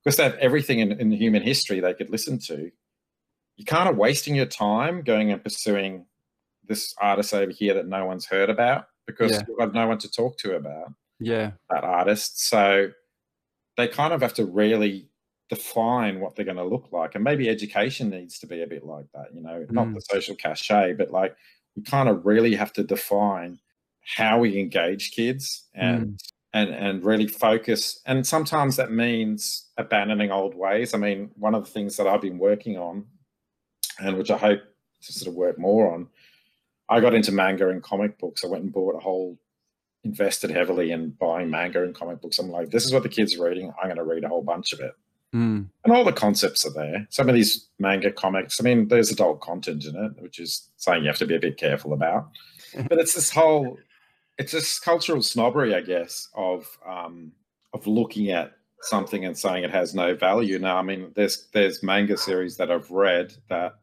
Because 0.02 0.16
they 0.16 0.22
have 0.22 0.36
everything 0.36 0.78
in, 0.78 0.92
in 0.92 1.10
human 1.10 1.42
history 1.42 1.80
they 1.80 1.94
could 1.94 2.10
listen 2.10 2.38
to. 2.46 2.70
You're 3.56 3.66
kind 3.66 3.88
of 3.88 3.96
wasting 3.96 4.36
your 4.36 4.46
time 4.46 5.02
going 5.02 5.32
and 5.32 5.42
pursuing 5.42 6.06
this 6.68 6.94
artist 7.00 7.34
over 7.34 7.50
here 7.50 7.74
that 7.74 7.88
no 7.88 8.06
one's 8.06 8.24
heard 8.24 8.50
about 8.50 8.86
because 9.06 9.32
yeah. 9.32 9.42
you 9.48 9.56
have 9.58 9.72
got 9.72 9.74
no 9.74 9.88
one 9.88 9.98
to 9.98 10.10
talk 10.10 10.38
to 10.38 10.54
about. 10.54 10.92
Yeah, 11.18 11.50
that 11.70 11.82
artist. 11.82 12.48
So 12.48 12.90
they 13.76 13.88
kind 13.88 14.12
of 14.12 14.22
have 14.22 14.34
to 14.34 14.46
really 14.46 15.08
define 15.48 16.20
what 16.20 16.34
they're 16.34 16.44
going 16.44 16.56
to 16.56 16.64
look 16.64 16.88
like. 16.92 17.14
And 17.14 17.22
maybe 17.22 17.48
education 17.48 18.10
needs 18.10 18.38
to 18.40 18.46
be 18.46 18.62
a 18.62 18.66
bit 18.66 18.84
like 18.84 19.06
that, 19.14 19.34
you 19.34 19.40
know, 19.40 19.64
mm. 19.68 19.70
not 19.70 19.92
the 19.94 20.00
social 20.00 20.34
cachet, 20.34 20.94
but 20.94 21.10
like 21.10 21.36
we 21.76 21.82
kind 21.82 22.08
of 22.08 22.26
really 22.26 22.54
have 22.54 22.72
to 22.74 22.84
define 22.84 23.58
how 24.16 24.38
we 24.38 24.58
engage 24.58 25.12
kids 25.12 25.66
and 25.74 26.06
mm. 26.06 26.32
and 26.52 26.70
and 26.70 27.04
really 27.04 27.26
focus. 27.26 28.00
And 28.06 28.26
sometimes 28.26 28.76
that 28.76 28.90
means 28.90 29.68
abandoning 29.76 30.32
old 30.32 30.54
ways. 30.54 30.94
I 30.94 30.98
mean, 30.98 31.30
one 31.36 31.54
of 31.54 31.64
the 31.64 31.70
things 31.70 31.96
that 31.96 32.06
I've 32.06 32.22
been 32.22 32.38
working 32.38 32.76
on 32.76 33.06
and 33.98 34.16
which 34.18 34.30
I 34.30 34.36
hope 34.36 34.60
to 35.02 35.12
sort 35.12 35.28
of 35.28 35.34
work 35.34 35.58
more 35.58 35.92
on, 35.92 36.08
I 36.88 37.00
got 37.00 37.14
into 37.14 37.32
manga 37.32 37.68
and 37.68 37.82
comic 37.82 38.18
books. 38.18 38.44
I 38.44 38.48
went 38.48 38.64
and 38.64 38.72
bought 38.72 38.96
a 38.96 39.00
whole 39.00 39.38
invested 40.06 40.50
heavily 40.50 40.92
in 40.92 41.10
buying 41.10 41.50
manga 41.50 41.82
and 41.82 41.94
comic 41.94 42.20
books. 42.20 42.38
I'm 42.38 42.48
like, 42.48 42.70
this 42.70 42.84
is 42.84 42.92
what 42.92 43.02
the 43.02 43.08
kids 43.08 43.34
are 43.34 43.48
reading. 43.48 43.72
I'm 43.78 43.88
going 43.88 43.96
to 43.96 44.04
read 44.04 44.24
a 44.24 44.28
whole 44.28 44.42
bunch 44.42 44.72
of 44.72 44.80
it. 44.80 44.92
Mm. 45.34 45.66
And 45.84 45.92
all 45.92 46.04
the 46.04 46.12
concepts 46.12 46.64
are 46.64 46.72
there. 46.72 47.06
Some 47.10 47.28
of 47.28 47.34
these 47.34 47.66
manga 47.78 48.12
comics, 48.12 48.60
I 48.60 48.64
mean, 48.64 48.88
there's 48.88 49.10
adult 49.10 49.40
content 49.40 49.84
in 49.84 49.96
it, 49.96 50.12
which 50.22 50.38
is 50.38 50.70
something 50.76 51.02
you 51.02 51.08
have 51.08 51.18
to 51.18 51.26
be 51.26 51.34
a 51.34 51.40
bit 51.40 51.58
careful 51.58 51.92
about. 51.92 52.30
but 52.88 52.98
it's 52.98 53.14
this 53.14 53.30
whole, 53.30 53.76
it's 54.38 54.52
this 54.52 54.78
cultural 54.78 55.22
snobbery, 55.22 55.74
I 55.74 55.80
guess, 55.80 56.28
of 56.34 56.66
um, 56.86 57.32
of 57.74 57.86
looking 57.86 58.30
at 58.30 58.52
something 58.82 59.24
and 59.24 59.36
saying 59.36 59.64
it 59.64 59.70
has 59.70 59.94
no 59.94 60.14
value. 60.14 60.58
Now, 60.58 60.76
I 60.76 60.82
mean, 60.82 61.12
there's 61.16 61.48
there's 61.52 61.82
manga 61.82 62.16
series 62.16 62.56
that 62.58 62.70
I've 62.70 62.90
read 62.90 63.34
that 63.48 63.74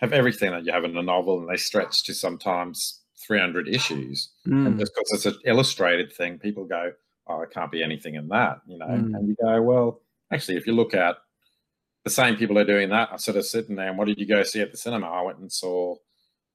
have 0.00 0.12
everything 0.12 0.50
that 0.50 0.64
you 0.64 0.72
have 0.72 0.84
in 0.84 0.96
a 0.96 1.02
novel, 1.02 1.40
and 1.40 1.48
they 1.48 1.56
stretch 1.56 2.04
to 2.04 2.14
sometimes 2.14 2.99
300 3.30 3.68
issues. 3.68 4.30
Mm. 4.44 4.66
And 4.66 4.78
just 4.80 4.92
because 4.92 5.12
it's 5.12 5.36
an 5.36 5.40
illustrated 5.44 6.12
thing, 6.12 6.36
people 6.36 6.64
go, 6.64 6.90
oh, 7.28 7.42
it 7.42 7.52
can't 7.52 7.70
be 7.70 7.80
anything 7.80 8.16
in 8.16 8.26
that, 8.26 8.60
you 8.66 8.76
know. 8.76 8.88
Mm. 8.88 9.14
And 9.14 9.28
you 9.28 9.36
go, 9.40 9.62
well, 9.62 10.00
actually, 10.32 10.56
if 10.56 10.66
you 10.66 10.72
look 10.72 10.94
at 10.94 11.14
the 12.02 12.10
same 12.10 12.34
people 12.34 12.58
are 12.58 12.64
doing 12.64 12.88
that, 12.88 13.10
I'm 13.12 13.18
sort 13.18 13.36
of 13.36 13.46
sitting 13.46 13.76
there 13.76 13.88
and 13.88 13.96
what 13.96 14.08
did 14.08 14.18
you 14.18 14.26
go 14.26 14.42
see 14.42 14.60
at 14.60 14.72
the 14.72 14.76
cinema? 14.76 15.06
I 15.06 15.22
went 15.22 15.38
and 15.38 15.52
saw, 15.52 15.94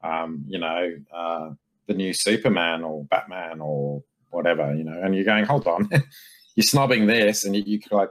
um, 0.03 0.43
you 0.49 0.59
know, 0.59 0.97
uh, 1.15 1.51
the 1.87 1.93
new 1.93 2.11
Superman 2.11 2.83
or 2.83 3.05
Batman 3.05 3.61
or 3.61 4.03
whatever, 4.31 4.75
you 4.75 4.83
know, 4.83 4.99
and 5.01 5.15
you're 5.15 5.23
going, 5.23 5.45
hold 5.45 5.67
on, 5.67 5.87
you're 6.55 6.63
snobbing 6.65 7.07
this 7.07 7.45
and 7.45 7.55
you, 7.55 7.63
you 7.65 7.79
like 7.89 8.09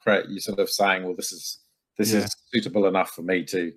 create, 0.00 0.24
you're 0.30 0.40
sort 0.40 0.58
of 0.58 0.70
saying, 0.70 1.04
well, 1.04 1.14
this 1.14 1.32
is, 1.32 1.58
this 1.98 2.14
yeah. 2.14 2.20
is 2.20 2.34
suitable 2.50 2.86
enough 2.86 3.10
for 3.10 3.20
me 3.20 3.44
to 3.44 3.72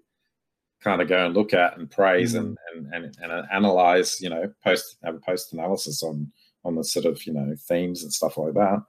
kind 0.82 1.02
of 1.02 1.08
go 1.08 1.26
and 1.26 1.36
look 1.36 1.54
at 1.54 1.78
and 1.78 1.90
praise 1.90 2.34
mm. 2.34 2.40
and, 2.40 2.58
and, 2.74 2.94
and 2.94 3.16
and 3.22 3.48
analyze 3.52 4.20
you 4.22 4.30
know 4.30 4.52
post 4.64 4.98
have 5.04 5.16
a 5.16 5.20
post 5.20 5.54
analysis 5.54 6.04
on 6.04 6.32
on 6.64 6.76
the 6.76 6.84
sort 6.84 7.06
of 7.06 7.26
you 7.26 7.34
know 7.34 7.54
themes 7.68 8.04
and 8.04 8.14
stuff 8.14 8.38
like 8.38 8.54
that. 8.54 8.80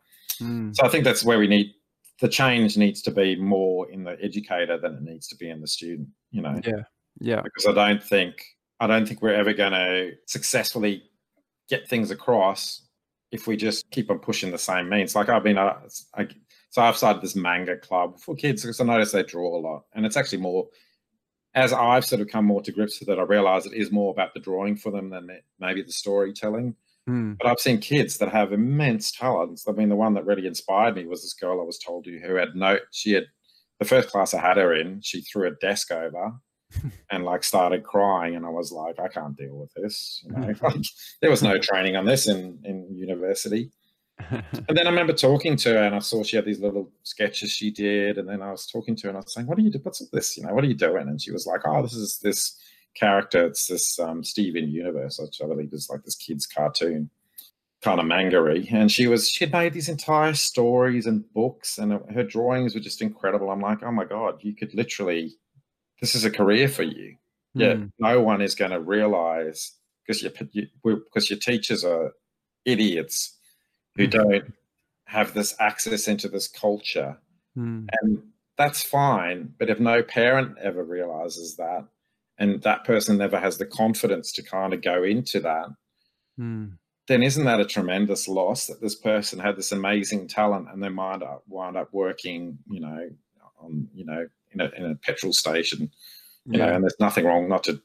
Mm. 0.41 0.75
so 0.75 0.87
i 0.87 0.89
think 0.89 1.05
that's 1.05 1.25
where 1.25 1.39
we 1.39 1.47
need 1.47 1.75
the 2.21 2.29
change 2.29 2.77
needs 2.77 3.03
to 3.03 3.11
be 3.11 3.37
more 3.37 3.91
in 3.91 4.05
the 4.05 4.17
educator 4.23 4.79
than 4.79 4.95
it 4.95 5.03
needs 5.03 5.27
to 5.29 5.37
be 5.37 5.51
in 5.51 5.61
the 5.61 5.67
student 5.67 6.09
you 6.31 6.43
know? 6.43 6.61
Yeah. 6.65 6.83
Yeah. 7.21 7.43
Because 7.43 7.67
i 7.67 7.73
don't 7.73 8.03
think 8.03 8.43
i 8.79 8.87
don't 8.87 9.07
think 9.07 9.21
we're 9.21 9.35
ever 9.35 9.53
going 9.53 9.73
to 9.73 10.13
successfully 10.27 11.03
get 11.69 11.89
things 11.89 12.11
across 12.11 12.83
if 13.33 13.47
we 13.47 13.57
just 13.57 13.91
keep 13.91 14.11
on 14.11 14.19
pushing 14.19 14.51
the 14.51 14.59
same 14.59 14.89
means. 14.89 15.15
Like 15.15 15.29
i've 15.29 15.45
been 15.45 15.59
uh, 15.59 15.75
I, 16.15 16.29
so 16.71 16.83
i've 16.83 16.97
started 16.97 17.21
this 17.23 17.37
manga 17.37 17.77
club 17.77 18.19
for 18.21 18.35
kids 18.35 18.63
because 18.63 18.81
i 18.81 18.85
notice 18.85 19.13
they 19.13 19.23
draw 19.23 19.59
a 19.59 19.61
lot 19.61 19.85
and 19.95 20.07
it's 20.07 20.17
actually 20.17 20.39
more 20.39 20.69
as 21.55 21.73
I've 21.73 22.05
sort 22.05 22.21
of 22.21 22.29
come 22.29 22.45
more 22.45 22.63
to 22.63 22.73
grips 22.73 23.01
with 23.01 23.09
it, 23.09 23.19
I 23.19 23.23
realize 23.23 23.67
it 23.67 23.73
is 23.73 23.91
more 23.91 24.13
about 24.13 24.35
the 24.35 24.41
drawing 24.41 24.77
for 24.77 24.91
them 24.91 25.11
than 25.11 25.29
maybe 25.59 25.83
the 25.83 25.93
storytelling. 25.93 26.77
Mm. 27.09 27.39
But 27.39 27.49
I've 27.49 27.61
seen 27.61 27.79
kids 27.79 28.19
that 28.19 28.31
have 28.31 28.53
immense 28.53 29.11
talents. 29.11 29.67
I 29.67 29.73
mean, 29.73 29.89
the 29.89 29.97
one 29.97 30.15
that 30.15 30.27
really 30.27 30.47
inspired 30.47 30.97
me 30.97 31.07
was 31.07 31.23
this 31.23 31.35
girl 31.35 31.61
I 31.61 31.65
was 31.65 31.79
told 31.79 32.05
to 32.05 32.19
who 32.21 32.35
had 32.35 32.55
no, 32.55 32.79
she 32.93 33.13
had 33.13 33.25
the 33.79 33.85
first 33.85 34.11
class 34.11 34.35
I 34.35 34.41
had 34.41 34.59
her 34.59 34.75
in, 34.75 35.01
she 35.01 35.23
threw 35.23 35.49
a 35.49 35.53
desk 35.53 35.91
over 35.91 36.35
and 37.11 37.25
like 37.25 37.43
started 37.43 37.83
crying. 37.83 38.37
And 38.37 38.47
I 38.47 38.51
was 38.51 38.71
like, 38.71 39.01
I 39.01 39.09
can't 39.09 39.37
deal 39.37 39.57
with 39.57 39.73
this. 39.75 40.23
You 40.25 40.33
know, 40.33 40.55
like, 40.63 40.85
there 41.21 41.31
was 41.31 41.43
no 41.43 41.59
training 41.59 41.97
on 41.97 42.05
this 42.05 42.29
in, 42.29 42.59
in 42.65 42.87
university. 42.95 43.71
And 44.31 44.77
then 44.77 44.87
I 44.87 44.91
remember 44.91 45.13
talking 45.13 45.57
to 45.57 45.71
her, 45.71 45.83
and 45.83 45.95
I 45.95 45.99
saw 46.01 46.23
she 46.23 46.37
had 46.37 46.45
these 46.45 46.61
little 46.61 46.91
sketches 47.03 47.51
she 47.51 47.71
did. 47.71 48.19
And 48.19 48.29
then 48.29 48.43
I 48.43 48.51
was 48.51 48.67
talking 48.67 48.97
to 48.97 49.03
her, 49.05 49.09
and 49.11 49.17
I 49.19 49.21
was 49.21 49.33
saying, 49.35 49.47
"What 49.47 49.59
are 49.59 49.63
you 49.63 49.71
doing? 49.71 49.85
What's 49.85 50.07
this? 50.11 50.37
You 50.37 50.45
know, 50.45 50.55
what 50.55 50.65
are 50.65 50.69
you 50.69 50.75
doing?" 50.75 51.09
And 51.09 51.21
she 51.21 51.33
was 51.33 51.47
like, 51.47 51.61
"Oh, 51.67 51.83
this 51.83 51.95
is 51.95 52.19
this 52.23 52.59
character. 52.95 53.47
It's 53.47 53.67
this 53.67 53.99
um, 53.99 54.23
Steven 54.25 54.69
Universe, 54.71 55.19
which 55.23 55.41
I 55.43 55.47
believe 55.47 55.73
is 55.73 55.89
like 55.91 56.05
this 56.05 56.17
kid's 56.17 56.47
cartoon." 56.47 57.11
kind 57.83 57.99
of 57.99 58.05
mangery. 58.05 58.69
And 58.71 58.93
she 58.93 59.07
was, 59.07 59.27
she 59.31 59.45
had 59.45 59.53
made 59.55 59.73
these 59.73 59.89
entire 59.89 60.35
stories 60.35 61.07
and 61.07 61.25
books, 61.33 61.79
and 61.79 61.99
her 62.13 62.25
drawings 62.25 62.75
were 62.75 62.81
just 62.83 63.01
incredible. 63.01 63.49
I'm 63.51 63.63
like, 63.63 63.83
oh 63.83 63.91
my 63.91 64.05
God, 64.05 64.35
you 64.43 64.55
could 64.55 64.75
literally, 64.75 65.33
this 65.99 66.15
is 66.15 66.27
a 66.27 66.31
career 66.31 66.69
for 66.69 66.83
you. 66.83 67.17
Yeah, 67.55 67.73
Mm. 67.77 67.91
no 67.99 68.21
one 68.21 68.43
is 68.43 68.55
going 68.55 68.73
to 68.73 68.81
realize 68.81 69.73
because 70.07 70.23
your 70.23 70.31
you, 70.53 70.67
because 70.85 71.31
your 71.31 71.39
teachers 71.39 71.83
are 71.83 72.13
idiots 72.67 73.39
who 73.97 74.07
Mhm. 74.07 74.11
don't 74.11 74.55
have 75.07 75.35
this 75.35 75.55
access 75.61 76.07
into 76.09 76.29
this 76.29 76.47
culture, 76.49 77.19
Mm. 77.57 77.89
and 78.01 78.23
that's 78.57 78.83
fine. 78.83 79.55
But 79.59 79.71
if 79.71 79.81
no 79.81 80.03
parent 80.03 80.57
ever 80.59 80.85
realizes 80.85 81.57
that, 81.57 81.87
and 82.39 82.63
that 82.63 82.85
person 82.85 83.19
never 83.19 83.39
has 83.39 83.59
the 83.59 83.67
confidence 83.67 84.33
to 84.33 84.43
kind 84.43 84.73
of 84.73 84.83
go 84.83 85.03
into 85.03 85.41
that, 85.41 85.69
Mm. 86.39 86.79
then 87.09 87.23
isn't 87.23 87.45
that 87.45 87.61
a 87.61 87.65
tremendous 87.65 88.29
loss 88.29 88.67
that 88.69 88.81
this 88.81 88.95
person 88.95 89.39
had 89.41 89.57
this 89.57 89.73
amazing 89.73 90.29
talent 90.29 90.69
and 90.71 90.83
they 90.83 90.89
might 90.89 91.23
up 91.23 91.43
wind 91.49 91.77
up 91.77 91.93
working, 91.93 92.59
you 92.67 92.81
know, 92.81 93.11
on 93.59 93.89
you 93.93 94.05
know 94.07 94.27
in 94.53 94.61
a, 94.61 94.71
in 94.71 94.85
a 94.87 94.95
petrol 94.97 95.33
station, 95.33 95.91
you 96.47 96.59
know, 96.59 96.69
and 96.73 96.83
there's 96.83 96.99
nothing 97.01 97.25
wrong 97.27 97.49
not 97.49 97.63
to 97.65 97.81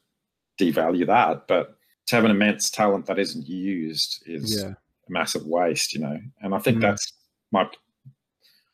devalue 0.60 1.06
that, 1.06 1.48
but 1.48 1.78
to 2.08 2.16
have 2.16 2.24
an 2.26 2.32
immense 2.32 2.70
talent 2.70 3.06
that 3.08 3.20
isn't 3.20 3.48
used 3.48 4.24
is 4.26 4.62
Yeah. 4.64 4.74
Massive 5.10 5.46
waste, 5.46 5.94
you 5.94 6.00
know. 6.02 6.20
And 6.42 6.54
I 6.54 6.60
think 6.60 6.78
Mm. 6.78 6.82
that's 6.82 7.14
my 7.52 7.70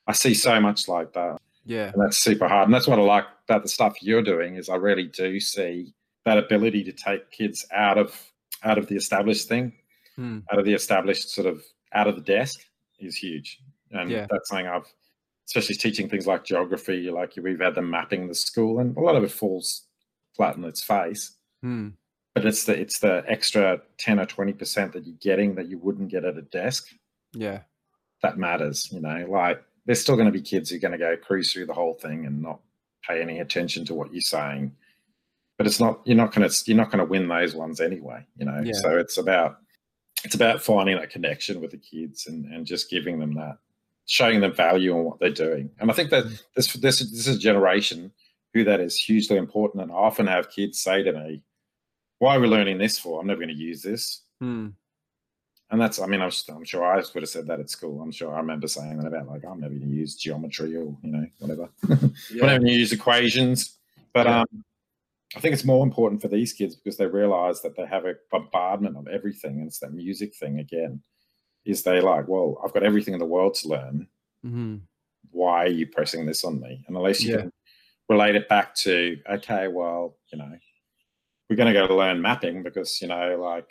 I 0.07 0.13
see 0.13 0.33
so 0.33 0.59
much 0.59 0.87
like 0.87 1.13
that. 1.13 1.37
Yeah. 1.63 1.91
And 1.93 2.01
that's 2.01 2.17
super 2.17 2.47
hard. 2.47 2.67
And 2.67 2.73
that's 2.73 2.87
what 2.87 2.99
I 2.99 3.03
like 3.03 3.25
about 3.47 3.61
the 3.63 3.69
stuff 3.69 4.01
you're 4.01 4.23
doing 4.23 4.55
is 4.55 4.67
I 4.67 4.75
really 4.75 5.05
do 5.07 5.39
see 5.39 5.93
that 6.25 6.37
ability 6.37 6.83
to 6.85 6.91
take 6.91 7.29
kids 7.31 7.65
out 7.71 7.97
of 7.97 8.31
out 8.63 8.77
of 8.77 8.87
the 8.87 8.95
established 8.95 9.47
thing, 9.47 9.73
Mm. 10.17 10.43
out 10.51 10.59
of 10.59 10.65
the 10.65 10.73
established 10.73 11.29
sort 11.29 11.47
of 11.47 11.63
out 11.93 12.07
of 12.07 12.15
the 12.15 12.21
desk 12.21 12.59
is 12.99 13.15
huge. 13.15 13.59
And 13.91 14.09
Yeah. 14.09 14.27
that's 14.29 14.49
something 14.49 14.67
I've 14.67 14.91
especially 15.47 15.75
teaching 15.75 16.07
things 16.07 16.27
like 16.27 16.45
geography, 16.45 17.09
like 17.11 17.33
we've 17.35 17.59
had 17.59 17.75
them 17.75 17.89
mapping 17.89 18.27
the 18.27 18.35
school 18.35 18.79
and 18.79 18.95
a 18.95 18.99
lot 19.01 19.15
of 19.17 19.23
it 19.23 19.31
falls 19.31 19.85
flat 20.35 20.55
on 20.55 20.63
its 20.63 20.81
face. 20.81 21.35
Mm. 21.63 21.93
But 22.33 22.45
it's 22.45 22.63
the 22.63 22.79
it's 22.79 22.99
the 22.99 23.23
extra 23.27 23.81
10 23.97 24.19
or 24.19 24.25
20 24.25 24.53
percent 24.53 24.93
that 24.93 25.05
you're 25.05 25.15
getting 25.19 25.55
that 25.55 25.67
you 25.67 25.77
wouldn't 25.77 26.09
get 26.09 26.23
at 26.25 26.37
a 26.37 26.41
desk 26.41 26.87
Yeah. 27.33 27.61
that 28.23 28.37
matters, 28.37 28.89
you 28.91 29.01
know, 29.01 29.25
like 29.29 29.61
there's 29.85 30.01
still 30.01 30.15
going 30.15 30.27
to 30.27 30.31
be 30.31 30.41
kids 30.41 30.69
who 30.69 30.77
are 30.77 30.79
going 30.79 30.93
to 30.93 30.97
go 30.97 31.17
cruise 31.17 31.51
through 31.51 31.65
the 31.65 31.73
whole 31.73 31.95
thing 31.95 32.25
and 32.25 32.41
not 32.41 32.61
pay 33.05 33.21
any 33.21 33.39
attention 33.39 33.83
to 33.85 33.93
what 33.93 34.13
you're 34.13 34.21
saying. 34.21 34.73
But 35.57 35.67
it's 35.67 35.79
not 35.79 36.01
you're 36.05 36.17
not 36.17 36.33
going 36.33 36.49
to 36.49 36.63
you're 36.65 36.77
not 36.77 36.91
going 36.91 37.03
to 37.03 37.09
win 37.09 37.27
those 37.27 37.53
ones 37.53 37.81
anyway, 37.81 38.25
you 38.37 38.45
know. 38.45 38.61
Yeah. 38.63 38.73
So 38.73 38.97
it's 38.97 39.17
about 39.17 39.57
it's 40.23 40.35
about 40.35 40.61
finding 40.61 40.97
that 40.97 41.09
connection 41.09 41.61
with 41.61 41.71
the 41.71 41.77
kids 41.77 42.27
and 42.27 42.45
and 42.45 42.65
just 42.65 42.89
giving 42.89 43.19
them 43.19 43.33
that 43.35 43.57
showing 44.05 44.41
them 44.41 44.53
value 44.53 44.97
in 44.97 45.03
what 45.03 45.19
they're 45.19 45.29
doing. 45.29 45.69
And 45.79 45.91
I 45.91 45.93
think 45.93 46.09
that 46.11 46.25
mm. 46.25 46.41
this 46.55 46.71
this 46.73 46.99
this 46.99 47.27
is 47.27 47.35
a 47.35 47.39
generation 47.39 48.11
who 48.53 48.63
that 48.63 48.79
is 48.79 48.97
hugely 48.97 49.37
important 49.37 49.83
and 49.83 49.91
I 49.91 49.95
often 49.95 50.27
have 50.27 50.49
kids 50.49 50.79
say 50.79 51.03
to 51.03 51.11
me, 51.13 51.41
why 52.21 52.35
are 52.35 52.39
we 52.39 52.47
learning 52.47 52.77
this 52.77 52.99
for? 52.99 53.19
I'm 53.19 53.25
never 53.25 53.39
going 53.41 53.49
to 53.49 53.55
use 53.55 53.81
this. 53.81 54.25
Mm. 54.43 54.73
And 55.71 55.81
that's, 55.81 55.99
I 55.99 56.05
mean, 56.05 56.21
I'm, 56.21 56.29
I'm 56.49 56.63
sure 56.63 56.85
I 56.85 56.97
would 56.97 57.23
have 57.23 57.29
said 57.29 57.47
that 57.47 57.59
at 57.59 57.71
school. 57.71 57.99
I'm 57.99 58.11
sure 58.11 58.31
I 58.31 58.37
remember 58.37 58.67
saying 58.67 58.99
that 58.99 59.07
about 59.07 59.27
like, 59.27 59.43
I'm 59.43 59.59
never 59.59 59.73
going 59.73 59.89
to 59.89 59.95
use 59.95 60.17
geometry 60.17 60.75
or, 60.75 60.95
you 61.01 61.11
know, 61.11 61.25
whatever. 61.39 61.69
Yeah. 62.31 62.43
Whenever 62.43 62.67
you 62.67 62.77
use 62.77 62.91
equations. 62.91 63.79
But 64.13 64.27
Yeah. 64.27 64.41
um, 64.41 64.63
I 65.35 65.39
think 65.39 65.55
it's 65.55 65.65
more 65.65 65.83
important 65.83 66.21
for 66.21 66.27
these 66.27 66.53
kids 66.53 66.75
because 66.75 66.95
they 66.95 67.07
realize 67.07 67.63
that 67.63 67.75
they 67.75 67.87
have 67.87 68.05
a 68.05 68.13
bombardment 68.31 68.97
of 68.97 69.07
everything. 69.07 69.57
And 69.57 69.67
it's 69.67 69.79
that 69.79 69.93
music 69.93 70.35
thing 70.35 70.59
again. 70.59 71.01
Is 71.65 71.81
they 71.81 72.01
like, 72.01 72.27
well, 72.27 72.61
I've 72.63 72.73
got 72.73 72.83
everything 72.83 73.15
in 73.15 73.19
the 73.19 73.25
world 73.25 73.55
to 73.55 73.67
learn. 73.67 74.07
Mhm. 74.45 74.81
Why 75.31 75.63
are 75.63 75.69
you 75.69 75.87
pressing 75.87 76.27
this 76.27 76.43
on 76.43 76.59
me? 76.61 76.83
And 76.85 76.95
unless 76.95 77.23
you 77.23 77.31
Yeah. 77.31 77.41
can 77.41 77.51
relate 78.09 78.35
it 78.35 78.47
back 78.47 78.75
to, 78.75 79.17
okay, 79.27 79.69
well, 79.69 80.17
you 80.31 80.37
know, 80.37 80.51
we're 81.51 81.57
going 81.57 81.67
to 81.67 81.77
go 81.77 81.85
to 81.85 81.93
learn 81.93 82.21
mapping 82.21 82.63
because, 82.63 83.01
you 83.01 83.09
know, 83.09 83.37
like 83.37 83.69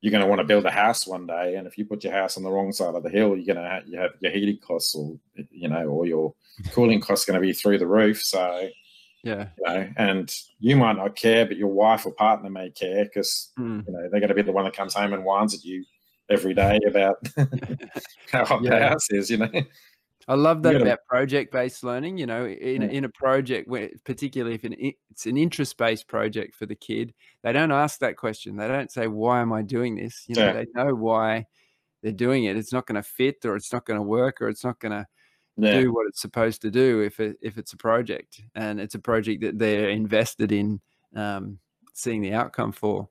you're 0.00 0.12
going 0.12 0.22
to 0.22 0.28
want 0.28 0.38
to 0.38 0.46
build 0.46 0.64
a 0.66 0.70
house 0.70 1.04
one 1.04 1.26
day, 1.26 1.56
and 1.56 1.66
if 1.66 1.76
you 1.76 1.84
put 1.84 2.04
your 2.04 2.12
house 2.12 2.36
on 2.36 2.44
the 2.44 2.50
wrong 2.50 2.70
side 2.70 2.94
of 2.94 3.02
the 3.02 3.10
hill, 3.10 3.36
you're 3.36 3.54
going 3.54 3.64
to 3.64 3.68
have, 3.68 3.88
you 3.88 3.98
have 3.98 4.12
your 4.20 4.30
heating 4.30 4.58
costs, 4.64 4.94
or 4.94 5.18
you 5.50 5.68
know, 5.68 5.84
or 5.88 6.06
your 6.06 6.32
cooling 6.70 7.00
costs 7.00 7.26
going 7.26 7.34
to 7.34 7.44
be 7.44 7.52
through 7.52 7.78
the 7.78 7.88
roof. 7.88 8.22
So 8.22 8.68
Yeah. 9.24 9.48
you 9.58 9.64
know, 9.66 9.88
and 9.96 10.32
you 10.60 10.76
might 10.76 10.96
not 10.96 11.16
care, 11.16 11.44
but 11.44 11.56
your 11.56 11.72
wife 11.72 12.06
or 12.06 12.12
partner 12.12 12.48
may 12.50 12.70
care 12.70 13.04
because 13.04 13.50
Mm. 13.58 13.84
you 13.84 13.92
know 13.92 14.08
they're 14.08 14.20
going 14.20 14.28
to 14.28 14.34
be 14.36 14.42
the 14.42 14.52
one 14.52 14.64
that 14.64 14.76
comes 14.76 14.94
home 14.94 15.12
and 15.12 15.24
whines 15.24 15.54
at 15.54 15.64
you 15.64 15.84
every 16.30 16.54
day 16.54 16.78
about 16.86 17.16
how 18.30 18.44
hot 18.44 18.62
the 18.62 18.78
house 18.78 19.10
is. 19.10 19.28
You 19.28 19.38
know, 19.38 19.50
I 20.28 20.34
love 20.34 20.62
that 20.62 20.76
about 20.76 21.00
project-based 21.08 21.82
learning. 21.82 22.18
You 22.18 22.26
know, 22.26 22.46
in 22.46 22.82
a, 22.82 22.86
in 22.86 23.04
a 23.04 23.08
project 23.08 23.68
where, 23.68 23.90
particularly 24.04 24.54
if 24.54 24.64
an, 24.64 24.74
it's 24.78 25.26
an 25.26 25.36
interest-based 25.36 26.06
project 26.06 26.54
for 26.54 26.66
the 26.66 26.74
kid, 26.74 27.12
they 27.42 27.52
don't 27.52 27.72
ask 27.72 27.98
that 28.00 28.16
question. 28.16 28.56
They 28.56 28.68
don't 28.68 28.90
say, 28.90 29.08
"Why 29.08 29.40
am 29.40 29.52
I 29.52 29.62
doing 29.62 29.96
this?" 29.96 30.24
You 30.28 30.36
know, 30.36 30.46
Yeah. 30.46 30.52
they 30.52 30.66
know 30.74 30.94
why 30.94 31.46
they're 32.02 32.12
doing 32.12 32.44
it. 32.44 32.56
It's 32.56 32.72
not 32.72 32.86
going 32.86 32.96
to 32.96 33.08
fit, 33.08 33.44
or 33.44 33.56
it's 33.56 33.72
not 33.72 33.84
going 33.84 33.98
to 33.98 34.02
work, 34.02 34.40
or 34.40 34.48
it's 34.48 34.64
not 34.64 34.78
going 34.78 34.92
to 34.92 35.06
yeah, 35.56 35.80
do 35.80 35.92
what 35.92 36.06
it's 36.08 36.20
supposed 36.20 36.62
to 36.62 36.70
do 36.70 37.00
if 37.00 37.20
it, 37.20 37.36
if 37.42 37.58
it's 37.58 37.72
a 37.72 37.76
project, 37.76 38.42
and 38.54 38.80
it's 38.80 38.94
a 38.94 39.00
project 39.00 39.42
that 39.42 39.58
they're 39.58 39.90
invested 39.90 40.52
in 40.52 40.80
um, 41.14 41.58
seeing 41.94 42.22
the 42.22 42.32
outcome 42.32 42.72
for. 42.72 43.08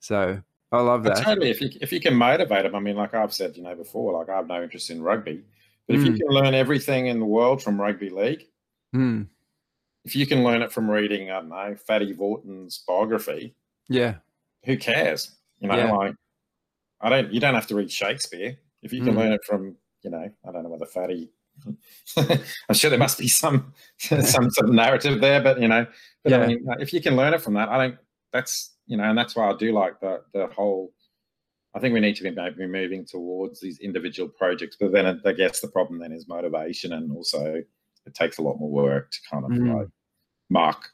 So 0.00 0.40
I 0.70 0.80
love 0.80 1.02
But 1.04 1.14
that. 1.14 1.24
totally. 1.24 1.50
If 1.50 1.60
you 1.60 1.70
if 1.80 1.92
you 1.92 2.00
can 2.00 2.14
motivate 2.14 2.64
them, 2.64 2.74
I 2.74 2.80
mean, 2.80 2.96
like 2.96 3.14
I've 3.14 3.32
said, 3.32 3.56
you 3.56 3.62
know, 3.62 3.74
before, 3.74 4.12
like 4.18 4.28
I 4.28 4.36
have 4.36 4.48
no 4.48 4.62
interest 4.62 4.90
in 4.90 5.02
rugby, 5.02 5.44
but 5.88 5.96
if 5.96 6.04
you 6.04 6.12
Mm. 6.12 6.18
can 6.18 6.28
learn 6.28 6.54
everything 6.54 7.06
in 7.06 7.18
the 7.18 7.24
world 7.26 7.62
from 7.62 7.80
rugby 7.80 8.10
league, 8.10 8.46
Mm, 8.94 9.26
if 10.04 10.14
you 10.14 10.26
can 10.26 10.44
learn 10.44 10.62
it 10.62 10.70
from 10.70 10.88
reading, 10.90 11.30
I 11.30 11.40
don't 11.40 11.48
know, 11.48 11.74
Fatty 11.76 12.12
Vautin's 12.14 12.78
biography, 12.86 13.54
yeah, 13.88 14.16
who 14.64 14.76
cares? 14.76 15.36
You 15.58 15.68
know, 15.68 15.76
Yeah. 15.76 15.90
like 15.90 16.14
I 17.00 17.08
don't. 17.10 17.32
You 17.32 17.40
don't 17.40 17.54
have 17.54 17.66
to 17.68 17.74
read 17.76 17.90
Shakespeare 17.92 18.58
if 18.82 18.92
you 18.92 19.02
can 19.02 19.14
Mm. 19.14 19.18
learn 19.18 19.32
it 19.32 19.44
from. 19.44 19.76
You 20.02 20.10
know, 20.10 20.30
I 20.46 20.52
don't 20.52 20.62
know 20.62 20.68
whether 20.68 20.86
Fatty. 20.86 21.30
I'm 22.16 22.74
sure 22.74 22.88
there 22.90 22.98
must 22.98 23.18
be 23.18 23.26
some 23.28 23.72
some 23.98 24.48
sort 24.50 24.68
of 24.68 24.74
narrative 24.74 25.20
there, 25.20 25.42
but 25.42 25.60
you 25.60 25.68
know, 25.68 25.86
but 26.22 26.30
Yeah. 26.30 26.38
I 26.40 26.46
mean, 26.46 26.64
if 26.78 26.92
you 26.92 27.00
can 27.02 27.16
learn 27.16 27.34
it 27.34 27.40
from 27.42 27.54
that, 27.54 27.68
I 27.68 27.78
think 27.88 27.98
that's 28.32 28.76
you 28.86 28.96
know, 28.96 29.04
and 29.04 29.18
that's 29.18 29.34
why 29.36 29.50
I 29.50 29.56
do 29.56 29.72
like 29.72 30.00
the 30.00 30.22
the 30.32 30.46
whole. 30.48 30.92
I 31.78 31.80
think 31.80 31.94
we 31.94 32.00
need 32.00 32.16
to 32.16 32.24
be 32.24 32.32
maybe 32.32 32.66
moving 32.66 33.04
towards 33.06 33.60
these 33.60 33.78
individual 33.78 34.28
projects, 34.28 34.76
but 34.80 34.90
then 34.90 35.20
I 35.24 35.32
guess 35.32 35.60
the 35.60 35.68
problem 35.68 36.00
then 36.00 36.10
is 36.10 36.26
motivation, 36.26 36.92
and 36.92 37.12
also 37.12 37.62
it 38.04 38.14
takes 38.14 38.38
a 38.38 38.42
lot 38.42 38.58
more 38.58 38.68
work 38.70 39.12
to 39.12 39.18
kind 39.30 39.44
of 39.44 39.52
Mm. 39.52 39.78
like 39.78 39.88
mark 40.50 40.90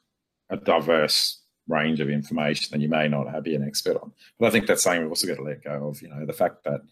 a 0.51 0.59
diverse 0.59 1.41
range 1.69 2.01
of 2.01 2.11
information 2.11 2.69
that 2.71 2.83
you 2.83 2.89
may 2.91 3.09
not 3.09 3.31
have 3.31 3.45
be 3.45 3.55
an 3.55 3.67
expert 3.67 3.97
on. 3.97 4.13
But 4.39 4.49
I 4.49 4.51
think 4.51 4.67
that's 4.67 4.83
something 4.83 5.01
we've 5.01 5.11
also 5.11 5.27
got 5.27 5.37
to 5.37 5.43
let 5.43 5.65
go 5.65 5.89
of. 5.89 6.03
You 6.03 6.09
know, 6.09 6.27
the 6.27 6.35
fact 6.35 6.65
that 6.65 6.83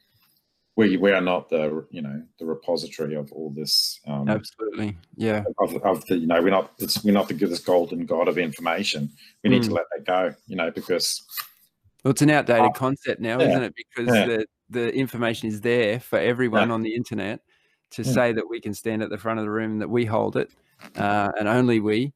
we 0.74 0.96
we 0.96 1.12
are 1.12 1.20
not 1.20 1.50
the 1.50 1.84
you 1.90 2.00
know 2.00 2.22
the 2.38 2.46
repository 2.46 3.14
of 3.14 3.30
all 3.30 3.50
this 3.50 4.00
um, 4.06 4.26
absolutely, 4.26 4.96
yeah, 5.16 5.44
of, 5.58 5.76
of 5.82 6.06
the 6.06 6.16
you 6.16 6.26
know 6.26 6.40
we're 6.40 6.48
not 6.48 6.72
we're 7.04 7.12
not 7.12 7.28
the 7.28 7.34
this 7.34 7.58
golden 7.58 8.06
god 8.06 8.26
of 8.26 8.38
information. 8.38 9.10
We 9.44 9.50
need 9.50 9.64
to 9.64 9.70
Mm. 9.70 9.74
let 9.74 9.86
that 9.94 10.06
go. 10.06 10.34
You 10.46 10.56
know, 10.56 10.70
because 10.70 11.22
Well, 12.04 12.10
it's 12.10 12.22
an 12.22 12.30
outdated 12.30 12.66
Uh, 12.66 12.70
concept 12.72 13.20
now, 13.20 13.38
yeah, 13.40 13.48
isn't 13.48 13.62
it? 13.62 13.74
Because 13.76 14.14
yeah. 14.14 14.26
the, 14.26 14.46
the 14.70 14.94
information 14.94 15.48
is 15.48 15.60
there 15.60 16.00
for 16.00 16.18
everyone 16.18 16.70
on 16.70 16.82
the 16.82 16.94
internet 16.94 17.40
to 17.92 18.02
Yeah. 18.02 18.12
say 18.12 18.32
that 18.32 18.48
we 18.48 18.60
can 18.60 18.74
stand 18.74 19.02
at 19.02 19.10
the 19.10 19.18
front 19.18 19.38
of 19.38 19.44
the 19.44 19.50
room 19.50 19.72
and 19.72 19.80
that 19.82 19.88
we 19.90 20.04
hold 20.04 20.36
it, 20.36 20.50
uh, 20.96 21.30
and 21.38 21.46
only 21.46 21.78
we, 21.80 22.12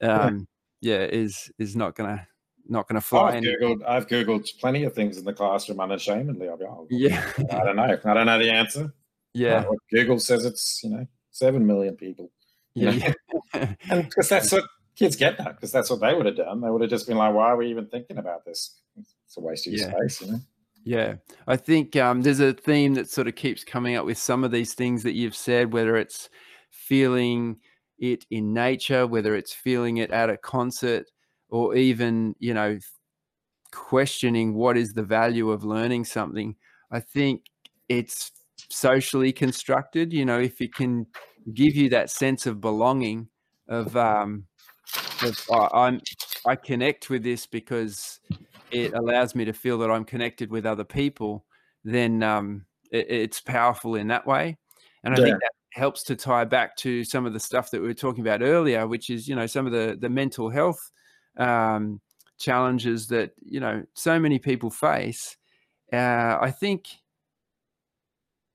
um, 0.00 0.48
yeah. 0.80 1.04
is 1.04 1.50
is 1.58 1.76
not 1.76 1.94
gonna 1.94 2.26
not 2.66 2.88
gonna 2.88 3.00
fly. 3.00 3.36
I've 3.36 3.42
googled 3.42 3.82
I've 3.86 4.06
googled 4.06 4.48
plenty 4.60 4.84
of 4.84 4.92
things 4.94 5.18
in 5.18 5.24
the 5.24 5.32
classroom 5.32 5.80
unashamedly. 5.80 6.48
I'll 6.48 6.56
be, 6.56 6.64
oh, 6.64 6.86
yeah, 6.90 7.30
I 7.52 7.64
don't 7.64 7.76
know. 7.76 7.98
I 8.04 8.14
don't 8.14 8.26
know 8.26 8.38
the 8.38 8.50
answer. 8.50 8.92
yeah, 9.34 9.64
Google 9.90 10.18
says 10.18 10.44
it's 10.44 10.82
you 10.82 10.90
know 10.90 11.06
seven 11.30 11.66
million 11.66 11.94
people. 11.96 12.30
yeah, 12.74 12.90
Yeah. 12.90 13.12
yeah. 13.54 13.74
And 13.90 14.04
because 14.04 14.28
that's 14.28 14.50
what 14.50 14.64
kids 14.96 15.14
get 15.14 15.38
that, 15.38 15.54
because 15.56 15.70
that's 15.70 15.90
what 15.90 16.00
they 16.00 16.14
would 16.14 16.26
have 16.26 16.36
done. 16.36 16.60
They 16.60 16.70
would 16.70 16.80
have 16.80 16.90
just 16.90 17.06
been 17.06 17.16
like, 17.18 17.32
why 17.34 17.46
are 17.50 17.56
we 17.56 17.68
even 17.70 17.86
thinking 17.86 18.18
about 18.18 18.44
this? 18.44 18.80
It's 19.26 19.36
a 19.36 19.40
waste 19.40 19.66
of 19.66 19.74
your 19.74 19.86
Yeah. 19.88 19.94
space, 19.96 20.20
you 20.22 20.32
know? 20.32 20.40
Yeah, 20.84 21.16
I 21.46 21.56
think 21.56 21.96
um, 21.96 22.22
there's 22.22 22.40
a 22.40 22.54
theme 22.54 22.94
that 22.94 23.10
sort 23.10 23.28
of 23.28 23.34
keeps 23.34 23.62
coming 23.62 23.96
up 23.96 24.06
with 24.06 24.16
some 24.16 24.42
of 24.42 24.50
these 24.50 24.74
things 24.74 25.02
that 25.02 25.12
you've 25.12 25.36
said, 25.36 25.72
whether 25.72 25.96
it's 25.96 26.30
feeling 26.70 27.60
it 27.98 28.24
in 28.30 28.54
nature, 28.54 29.06
whether 29.06 29.34
it's 29.34 29.52
feeling 29.52 29.98
it 29.98 30.10
at 30.10 30.30
a 30.30 30.36
concert, 30.36 31.06
or 31.50 31.74
even, 31.74 32.34
you 32.38 32.54
know, 32.54 32.78
questioning 33.72 34.54
what 34.54 34.78
is 34.78 34.92
the 34.94 35.02
value 35.02 35.50
of 35.50 35.64
learning 35.64 36.04
something. 36.04 36.56
I 36.90 37.00
think 37.00 37.46
it's 37.88 38.32
socially 38.70 39.32
constructed, 39.32 40.12
you 40.12 40.24
know, 40.24 40.38
if 40.38 40.60
it 40.60 40.74
can 40.74 41.06
give 41.52 41.74
you 41.76 41.90
that 41.90 42.10
sense 42.10 42.46
of 42.46 42.60
belonging, 42.60 43.28
of, 43.68 43.94
um, 43.96 44.46
of 45.22 45.38
I 45.52 45.68
I'm, 45.74 46.00
I 46.46 46.56
connect 46.56 47.10
with 47.10 47.22
this 47.22 47.46
because 47.46 48.20
it 48.70 48.92
allows 48.94 49.34
me 49.34 49.44
to 49.46 49.52
feel 49.52 49.78
that 49.78 49.90
I'm 49.90 50.04
connected 50.04 50.50
with 50.50 50.66
other 50.66 50.84
people, 50.84 51.46
then 51.84 52.22
um, 52.22 52.66
it, 52.90 53.06
it's 53.10 53.40
powerful 53.40 53.94
in 53.94 54.08
that 54.08 54.26
way. 54.26 54.56
And 55.04 55.14
I 55.14 55.18
Yeah. 55.18 55.24
think 55.24 55.40
that 55.40 55.52
helps 55.72 56.02
to 56.04 56.16
tie 56.16 56.44
back 56.44 56.76
to 56.78 57.04
some 57.04 57.26
of 57.26 57.32
the 57.32 57.40
stuff 57.40 57.70
that 57.70 57.80
we 57.80 57.86
were 57.88 57.94
talking 57.94 58.20
about 58.22 58.42
earlier, 58.42 58.86
which 58.86 59.10
is 59.10 59.28
you 59.28 59.36
know 59.36 59.46
some 59.46 59.66
of 59.66 59.72
the 59.72 59.96
the 59.98 60.08
mental 60.08 60.50
health 60.50 60.90
um, 61.36 62.00
challenges 62.38 63.08
that 63.08 63.32
you 63.42 63.60
know 63.60 63.84
so 63.94 64.18
many 64.18 64.38
people 64.38 64.70
face. 64.70 65.36
Uh, 65.92 66.38
I 66.40 66.50
think 66.50 66.88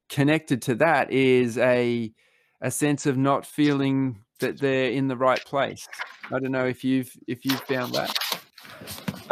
connected 0.10 0.62
to 0.64 0.76
that 0.76 1.12
is 1.12 1.58
a 1.58 2.14
a 2.62 2.72
sense 2.72 3.06
of 3.06 3.18
not 3.18 3.46
feeling 3.46 4.24
that 4.40 4.60
they're 4.60 4.92
in 4.92 5.08
the 5.08 5.18
right 5.18 5.44
place. 5.44 5.86
I 6.32 6.40
don't 6.40 6.52
know 6.52 6.66
if 6.66 6.84
you've 6.84 7.12
if 7.28 7.46
you've 7.46 7.64
found 7.64 7.94
that. 7.96 8.12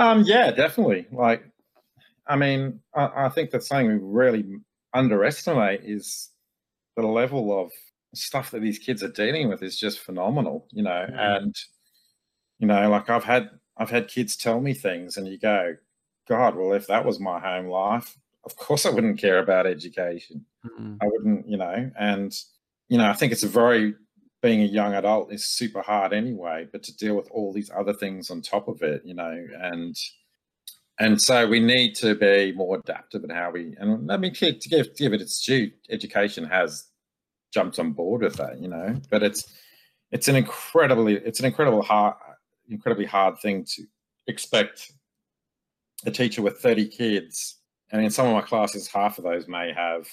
Um, 0.01 0.23
yeah, 0.25 0.51
definitely. 0.51 1.07
Like, 1.11 1.43
I 2.27 2.35
mean, 2.35 2.79
I, 2.95 3.25
I 3.25 3.29
think 3.29 3.51
that's 3.51 3.67
something 3.67 3.87
we 3.87 3.99
really 4.01 4.45
underestimate 4.93 5.81
is 5.83 6.29
the 6.97 7.05
level 7.05 7.59
of 7.59 7.71
stuff 8.13 8.51
that 8.51 8.61
these 8.61 8.79
kids 8.79 9.03
are 9.03 9.11
dealing 9.11 9.49
with 9.49 9.63
is 9.63 9.79
just 9.79 9.99
phenomenal, 9.99 10.67
you 10.71 10.83
know. 10.83 11.07
Mhm. 11.09 11.37
And 11.37 11.55
you 12.59 12.67
know, 12.67 12.89
like 12.89 13.09
I've 13.09 13.23
had 13.23 13.49
I've 13.77 13.89
had 13.89 14.07
kids 14.07 14.35
tell 14.35 14.59
me 14.61 14.73
things, 14.73 15.17
and 15.17 15.27
you 15.27 15.39
go, 15.39 15.75
God, 16.27 16.55
well, 16.55 16.73
if 16.73 16.87
that 16.87 17.05
was 17.05 17.19
my 17.19 17.39
home 17.39 17.67
life, 17.67 18.17
of 18.45 18.55
course 18.55 18.85
I 18.85 18.89
wouldn't 18.91 19.19
care 19.19 19.39
about 19.39 19.67
education. 19.67 20.45
Mm, 20.65 20.97
I 21.01 21.07
wouldn't, 21.07 21.47
you 21.47 21.57
know, 21.57 21.91
and 21.99 22.35
you 22.89 22.97
know, 22.97 23.09
I 23.09 23.13
think 23.13 23.31
it's 23.31 23.43
a 23.43 23.47
very 23.47 23.95
being 24.41 24.61
a 24.61 24.65
young 24.65 24.93
adult 24.95 25.31
is 25.31 25.45
super 25.45 25.81
hard 25.81 26.13
anyway, 26.13 26.67
but 26.71 26.83
to 26.83 26.97
deal 26.97 27.15
with 27.15 27.29
all 27.31 27.53
these 27.53 27.69
other 27.75 27.93
things 27.93 28.29
on 28.29 28.41
top 28.41 28.67
of 28.67 28.81
it, 28.81 29.03
you 29.05 29.13
know, 29.13 29.45
and 29.61 29.95
and 30.99 31.19
so 31.21 31.47
we 31.47 31.59
need 31.59 31.95
to 31.95 32.15
be 32.15 32.51
more 32.51 32.77
adaptive 32.77 33.23
in 33.23 33.29
how 33.29 33.51
we 33.51 33.75
and 33.79 34.11
I 34.11 34.17
mean 34.17 34.33
to 34.33 34.51
give 34.51 34.95
give 34.95 35.13
it 35.13 35.21
its 35.21 35.43
due, 35.43 35.71
education 35.89 36.43
has 36.45 36.87
jumped 37.53 37.79
on 37.79 37.91
board 37.91 38.21
with 38.21 38.35
that, 38.35 38.59
you 38.59 38.67
know, 38.67 38.99
but 39.09 39.23
it's 39.23 39.53
it's 40.11 40.27
an 40.27 40.35
incredibly 40.35 41.15
it's 41.15 41.39
an 41.39 41.45
incredible 41.45 41.81
hard 41.81 42.15
incredibly 42.69 43.05
hard 43.05 43.39
thing 43.39 43.65
to 43.65 43.83
expect 44.27 44.91
a 46.05 46.11
teacher 46.11 46.41
with 46.41 46.59
30 46.59 46.87
kids. 46.87 47.57
And 47.91 48.03
in 48.03 48.09
some 48.09 48.27
of 48.27 48.33
my 48.33 48.41
classes 48.41 48.87
half 48.87 49.17
of 49.17 49.23
those 49.25 49.47
may 49.47 49.73
have 49.73 50.07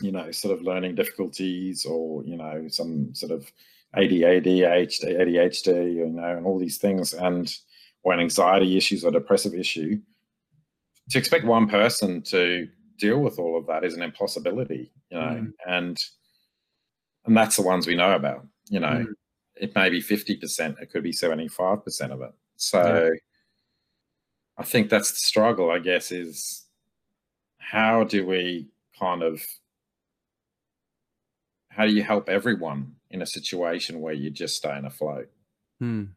you 0.00 0.10
know 0.12 0.30
sort 0.30 0.52
of 0.56 0.62
learning 0.62 0.94
difficulties 0.94 1.84
or 1.86 2.24
you 2.24 2.36
know 2.36 2.66
some 2.68 3.14
sort 3.14 3.32
of 3.32 3.50
ADHD, 3.96 4.44
ADHD, 4.46 5.20
ADHD 5.20 5.94
you 5.94 6.06
know 6.06 6.36
and 6.36 6.46
all 6.46 6.58
these 6.58 6.78
things 6.78 7.12
and 7.14 7.54
or 8.02 8.12
an 8.12 8.20
anxiety 8.20 8.76
issues 8.76 9.04
or 9.04 9.10
depressive 9.12 9.54
issue 9.54 10.00
to 11.10 11.18
expect 11.18 11.44
one 11.44 11.68
person 11.68 12.22
to 12.22 12.68
deal 12.98 13.20
with 13.20 13.38
all 13.38 13.56
of 13.58 13.66
that 13.66 13.84
is 13.84 13.94
an 13.94 14.02
impossibility 14.02 14.90
you 15.10 15.18
know 15.18 15.26
Mm. 15.26 15.52
and 15.66 16.04
and 17.26 17.36
that's 17.36 17.56
the 17.56 17.62
ones 17.62 17.86
we 17.86 17.94
know 17.96 18.14
about 18.14 18.46
you 18.68 18.80
know 18.80 18.88
Mm. 18.88 19.12
it 19.56 19.74
may 19.76 19.90
be 19.90 20.00
50% 20.02 20.80
it 20.80 20.90
could 20.90 21.02
be 21.04 21.12
75% 21.12 22.10
of 22.12 22.20
it 22.22 22.32
so 22.56 23.10
i 24.58 24.62
think 24.64 24.88
that's 24.90 25.10
the 25.10 25.16
struggle 25.18 25.70
i 25.70 25.78
guess 25.78 26.10
is 26.12 26.66
how 27.58 28.04
do 28.04 28.26
we 28.26 28.68
kind 28.98 29.22
of 29.22 29.40
how 31.74 31.84
do 31.84 31.92
you 31.92 32.02
help 32.02 32.28
everyone 32.28 32.94
in 33.10 33.22
a 33.22 33.26
situation 33.26 34.00
where 34.00 34.14
you're 34.14 34.30
just 34.30 34.56
staying 34.56 34.84
afloat 34.84 35.28
mm, 35.82 36.08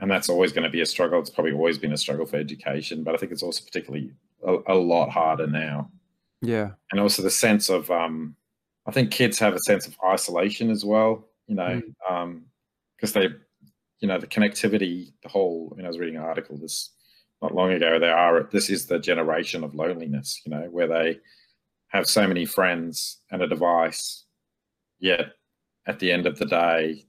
and 0.00 0.10
that's 0.10 0.28
always 0.28 0.52
going 0.52 0.62
to 0.62 0.70
be 0.70 0.80
a 0.80 0.86
struggle. 0.86 1.18
It's 1.18 1.30
probably 1.30 1.52
always 1.52 1.76
been 1.78 1.92
a 1.92 1.96
struggle 1.96 2.26
for 2.26 2.36
education 2.36 3.02
but 3.02 3.14
i 3.14 3.18
think 3.18 3.32
it's 3.32 3.42
also 3.42 3.64
particularly 3.64 4.12
a, 4.46 4.56
a 4.68 4.74
lot 4.74 5.10
harder 5.10 5.46
now. 5.46 5.90
Yeah. 6.40 6.70
and 6.92 7.00
also 7.00 7.22
the 7.22 7.30
sense 7.30 7.68
of 7.68 7.90
um 7.90 8.36
i 8.86 8.92
think 8.92 9.10
kids 9.10 9.38
have 9.40 9.54
a 9.54 9.58
sense 9.60 9.86
of 9.86 9.96
isolation 10.04 10.70
as 10.70 10.84
well 10.84 11.28
you 11.48 11.56
know 11.56 11.82
um 12.08 12.44
because 12.96 13.12
they 13.12 13.28
you 14.00 14.08
know 14.08 14.18
the 14.18 14.26
connectivity 14.26 15.12
the 15.22 15.28
whole 15.28 15.72
you 15.76 15.82
know 15.82 15.86
i 15.86 15.88
was 15.88 15.98
reading 15.98 16.16
an 16.16 16.22
article 16.22 16.56
this 16.56 16.90
not 17.42 17.54
long 17.54 17.72
ago 17.72 17.98
they 17.98 18.08
are 18.08 18.48
this 18.52 18.70
is 18.70 18.86
the 18.86 18.98
generation 18.98 19.64
of 19.64 19.74
loneliness 19.74 20.40
you 20.44 20.50
know 20.50 20.68
where 20.70 20.86
they 20.86 21.18
have 21.88 22.06
so 22.06 22.26
many 22.26 22.44
friends 22.44 23.18
and 23.30 23.42
a 23.42 23.48
device 23.48 24.24
yet 25.00 25.32
at 25.86 25.98
the 25.98 26.12
end 26.12 26.26
of 26.26 26.38
the 26.38 26.46
day 26.46 27.04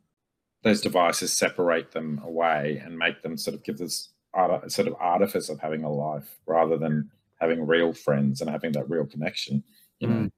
those 0.64 0.82
devices 0.82 1.32
separate 1.32 1.92
them 1.92 2.22
away 2.24 2.82
and 2.84 2.98
make 2.98 3.22
them 3.22 3.38
sort 3.38 3.56
of 3.56 3.64
give 3.64 3.78
this 3.78 4.10
art, 4.34 4.72
sort 4.72 4.88
of 4.88 4.96
artifice 5.00 5.50
of 5.50 5.60
having 5.60 5.84
a 5.84 5.92
life 5.92 6.38
rather 6.46 6.78
than 6.78 7.10
having 7.40 7.66
real 7.66 7.94
friends 7.94 8.42
and 8.42 8.50
having 8.50 8.72
that 8.72 8.90
real 8.90 9.06
connection 9.06 9.64
you 10.00 10.08
know? 10.08 10.16
Mm. 10.16 10.32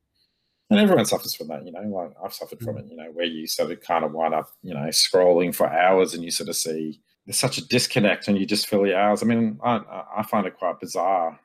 And 0.69 0.79
everyone 0.79 1.05
suffers 1.05 1.35
from 1.35 1.47
that 1.49 1.65
you 1.65 1.71
know? 1.71 1.81
Like 1.81 2.11
i've 2.23 2.33
suffered 2.33 2.59
from 2.61 2.75
mm. 2.75 2.79
it 2.79 2.85
you 2.89 2.97
know 2.97 3.11
where 3.13 3.25
you 3.25 3.47
sort 3.47 3.71
of 3.71 3.81
kind 3.81 4.05
of 4.05 4.13
wind 4.13 4.33
up 4.33 4.49
you 4.61 4.73
know 4.73 4.87
scrolling 4.87 5.53
for 5.53 5.67
hours 5.67 6.13
and 6.13 6.23
you 6.23 6.31
sort 6.31 6.49
of 6.49 6.55
see 6.55 6.99
there's 7.25 7.37
such 7.37 7.57
a 7.57 7.67
disconnect 7.67 8.27
and 8.27 8.37
you 8.37 8.47
just 8.47 8.67
fill 8.67 8.87
your 8.87 8.99
hours. 8.99 9.21
I 9.21 9.25
mean 9.25 9.59
i, 9.63 9.81
I 10.17 10.23
find 10.23 10.45
it 10.45 10.57
quite 10.57 10.79
bizarre 10.79 11.39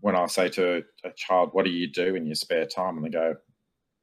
when 0.00 0.16
i 0.16 0.26
say 0.26 0.48
to 0.50 0.82
a 1.04 1.10
child 1.16 1.50
what 1.52 1.64
do 1.64 1.70
you 1.70 1.86
do 1.86 2.14
in 2.14 2.26
your 2.26 2.34
spare 2.34 2.66
time? 2.66 2.96
And 2.96 3.06
they 3.06 3.10
go 3.10 3.36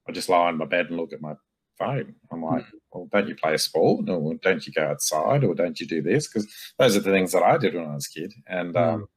i 0.08 0.12
just 0.12 0.30
lie 0.30 0.48
on 0.48 0.58
my 0.58 0.66
bed 0.66 0.88
and 0.88 0.98
look 0.98 1.14
at 1.14 1.22
my 1.22 1.34
phone 1.80 2.14
i'm 2.32 2.44
like 2.44 2.66
well 2.92 3.08
don't 3.12 3.28
you 3.28 3.36
play 3.36 3.54
a 3.54 3.58
sport? 3.58 4.10
Or 4.10 4.34
don't 4.36 4.66
you 4.68 4.74
go 4.74 4.86
outside? 4.88 5.44
Or 5.44 5.54
don't 5.56 5.80
you 5.80 5.88
do 5.88 6.02
this? 6.02 6.28
Because 6.28 6.48
those 6.78 6.96
are 6.98 7.02
the 7.02 7.12
things 7.12 7.32
that 7.32 7.44
i 7.44 7.58
did 7.58 7.74
when 7.76 7.86
i 7.88 7.94
was 7.96 8.08
a 8.08 8.20
kid. 8.20 8.34
And 8.48 8.76
um 8.76 9.08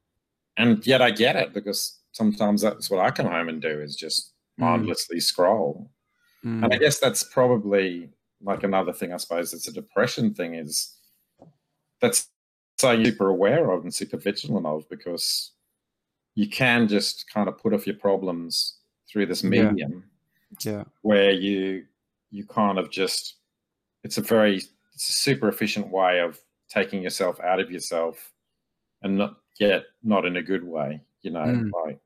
and 0.57 0.85
yet 0.85 1.01
i 1.01 1.09
get 1.11 1.35
it 1.35 1.53
because 1.53 1.99
sometimes 2.11 2.61
that's 2.61 2.89
what 2.89 2.99
i 2.99 3.09
come 3.11 3.25
home 3.27 3.49
and 3.49 3.61
do 3.61 3.81
is 3.81 3.95
just 3.95 4.31
Mm. 4.59 4.65
mindlessly 4.65 5.19
scroll. 5.19 5.89
Mm, 6.45 6.63
and 6.65 6.73
I 6.73 6.77
guess 6.77 6.99
that's 6.99 7.23
probably 7.23 8.09
like 8.39 8.63
another 8.63 8.93
thing, 8.93 9.11
I 9.11 9.17
suppose, 9.17 9.51
it's 9.51 9.67
a 9.67 9.73
depression 9.73 10.35
thing 10.35 10.53
is 10.53 10.95
that's 11.99 12.27
something 12.79 13.01
you're 13.01 13.11
super 13.13 13.29
aware 13.29 13.71
of 13.71 13.81
and 13.83 13.91
super 13.91 14.17
vigilant 14.17 14.67
of 14.67 14.87
because 14.89 15.53
you 16.35 16.47
can 16.49 16.87
just 16.87 17.27
kind 17.33 17.47
of 17.49 17.57
put 17.57 17.73
off 17.73 17.87
your 17.87 17.95
problems 17.95 18.77
through 19.11 19.25
this 19.25 19.43
Yeah. 19.43 19.49
medium 19.71 20.03
yeah. 20.63 20.83
where 21.01 21.31
you 21.31 21.85
you 22.33 22.45
kind 22.45 22.77
of 22.79 22.89
just 22.91 23.35
it's 24.03 24.17
a 24.17 24.21
very 24.21 24.57
it's 24.57 25.09
a 25.09 25.13
super 25.13 25.47
efficient 25.47 25.87
way 25.89 26.19
of 26.19 26.39
taking 26.69 27.01
yourself 27.03 27.39
out 27.39 27.59
of 27.59 27.71
yourself 27.71 28.33
and 29.03 29.17
not 29.17 29.37
yet 29.59 29.83
not 30.03 30.25
in 30.25 30.35
a 30.37 30.41
good 30.41 30.63
way, 30.63 30.99
you 31.21 31.31
know, 31.31 31.45
Mm. 31.45 31.71
like 31.85 31.99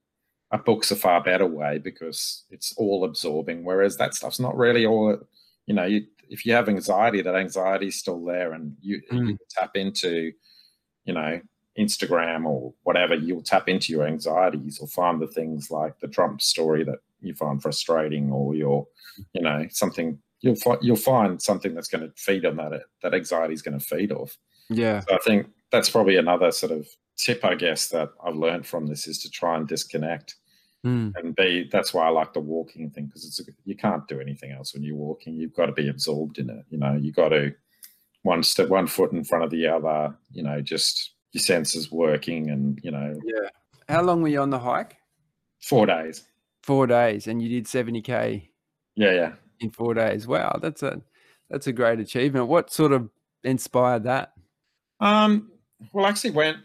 a 0.52 0.58
book's 0.58 0.92
a 0.92 0.96
far 0.96 1.24
better 1.24 1.46
way 1.48 1.78
because 1.78 2.44
it's 2.50 2.74
all 2.78 3.04
absorbing, 3.06 3.64
whereas 3.64 3.98
that 3.98 4.14
stuff's 4.14 4.40
not 4.40 4.56
really 4.58 4.86
all. 4.86 5.18
You 5.66 5.74
know, 5.76 5.86
you, 5.86 6.06
if 6.30 6.46
you 6.46 6.54
have 6.54 6.70
anxiety, 6.70 7.22
that 7.22 7.36
anxiety 7.36 7.88
is 7.88 8.00
still 8.00 8.24
there, 8.24 8.54
and 8.54 8.76
you, 8.82 9.02
Mm. 9.12 9.30
you 9.30 9.38
tap 9.50 9.76
into, 9.76 10.32
you 11.06 11.14
know, 11.14 11.42
Instagram 11.78 12.46
or 12.46 12.74
whatever. 12.84 13.14
You'll 13.16 13.42
tap 13.44 13.68
into 13.70 13.92
your 13.94 14.06
anxieties 14.08 14.80
or 14.80 14.88
find 14.88 15.22
the 15.22 15.28
things 15.28 15.70
like 15.70 16.00
the 16.00 16.08
Trump 16.08 16.42
story 16.42 16.84
that 16.86 17.00
you 17.22 17.34
find 17.34 17.62
frustrating, 17.62 18.32
or 18.32 18.56
you're 18.56 18.86
you 19.34 19.42
know, 19.42 19.66
something 19.70 20.20
you'll 20.42 20.56
find 20.56 20.80
you'll 20.82 20.96
find 20.96 21.42
something 21.42 21.74
that's 21.74 21.88
going 21.88 22.08
to 22.08 22.14
feed 22.18 22.46
on 22.46 22.58
that 22.58 22.82
that 23.04 23.14
anxiety 23.14 23.54
is 23.54 23.62
going 23.62 23.78
to 23.78 23.86
feed 23.86 24.12
off. 24.12 24.38
Yeah. 24.70 25.02
So 25.02 25.16
I 25.16 25.20
think 25.26 25.48
that's 25.72 25.90
probably 25.90 26.18
another 26.18 26.52
sort 26.52 26.72
of 26.72 26.88
tip, 27.18 27.44
I 27.44 27.56
guess, 27.56 27.90
that 27.90 28.10
I've 28.24 28.36
learned 28.36 28.66
from 28.66 28.88
this 28.88 29.08
is 29.08 29.20
to 29.24 29.30
try 29.30 29.56
and 29.58 29.68
disconnect 29.68 30.36
Mm, 30.86 31.12
and 31.18 31.36
be. 31.36 31.68
That's 31.72 31.92
why 31.92 32.06
I 32.06 32.10
like 32.10 32.34
the 32.34 32.40
walking 32.40 32.92
thing 32.92 33.08
because 33.08 33.26
it's 33.26 33.40
a, 33.40 33.52
you 33.66 33.76
can't 33.76 34.08
do 34.08 34.22
anything 34.22 34.52
else 34.52 34.74
when 34.74 34.84
you're 34.84 34.96
walking. 34.96 35.36
You've 35.36 35.56
got 35.56 35.66
to 35.66 35.72
be 35.72 35.90
absorbed 35.90 36.38
in 36.38 36.52
it. 36.52 36.66
You 36.70 36.78
know, 36.78 36.94
you 36.94 37.12
got 37.12 37.30
to 37.30 37.52
one 38.22 38.44
step, 38.44 38.70
one 38.70 38.86
foot 38.86 39.12
in 39.12 39.24
front 39.24 39.44
of 39.44 39.50
the 39.50 39.66
other. 39.68 40.16
You 40.32 40.44
know, 40.44 40.62
just 40.62 41.16
your 41.34 41.42
senses 41.42 41.92
working, 41.92 42.52
and 42.52 42.80
you 42.84 42.92
know, 42.92 43.20
yeah. 43.26 43.50
How 43.90 44.04
long 44.04 44.22
were 44.22 44.28
you 44.28 44.40
on 44.40 44.52
the 44.52 44.60
hike? 44.60 44.98
four 45.62 45.86
days. 45.86 46.26
Four 46.68 46.86
days, 46.86 47.28
and 47.28 47.42
you 47.42 47.48
did 47.50 47.66
70k 47.66 48.50
Yeah, 48.96 49.14
yeah. 49.14 49.32
in 49.62 49.72
four 49.72 49.94
days. 49.94 50.28
Wow, 50.28 50.60
that's 50.62 50.84
a 50.84 51.02
that's 51.50 51.66
a 51.68 51.72
great 51.72 52.00
achievement. 52.02 52.48
What 52.50 52.70
sort 52.72 52.92
of 52.92 53.10
inspired 53.46 54.04
that? 54.04 54.34
Um, 55.00 55.50
well, 55.94 56.06
I 56.06 56.10
actually 56.10 56.32
went. 56.32 56.58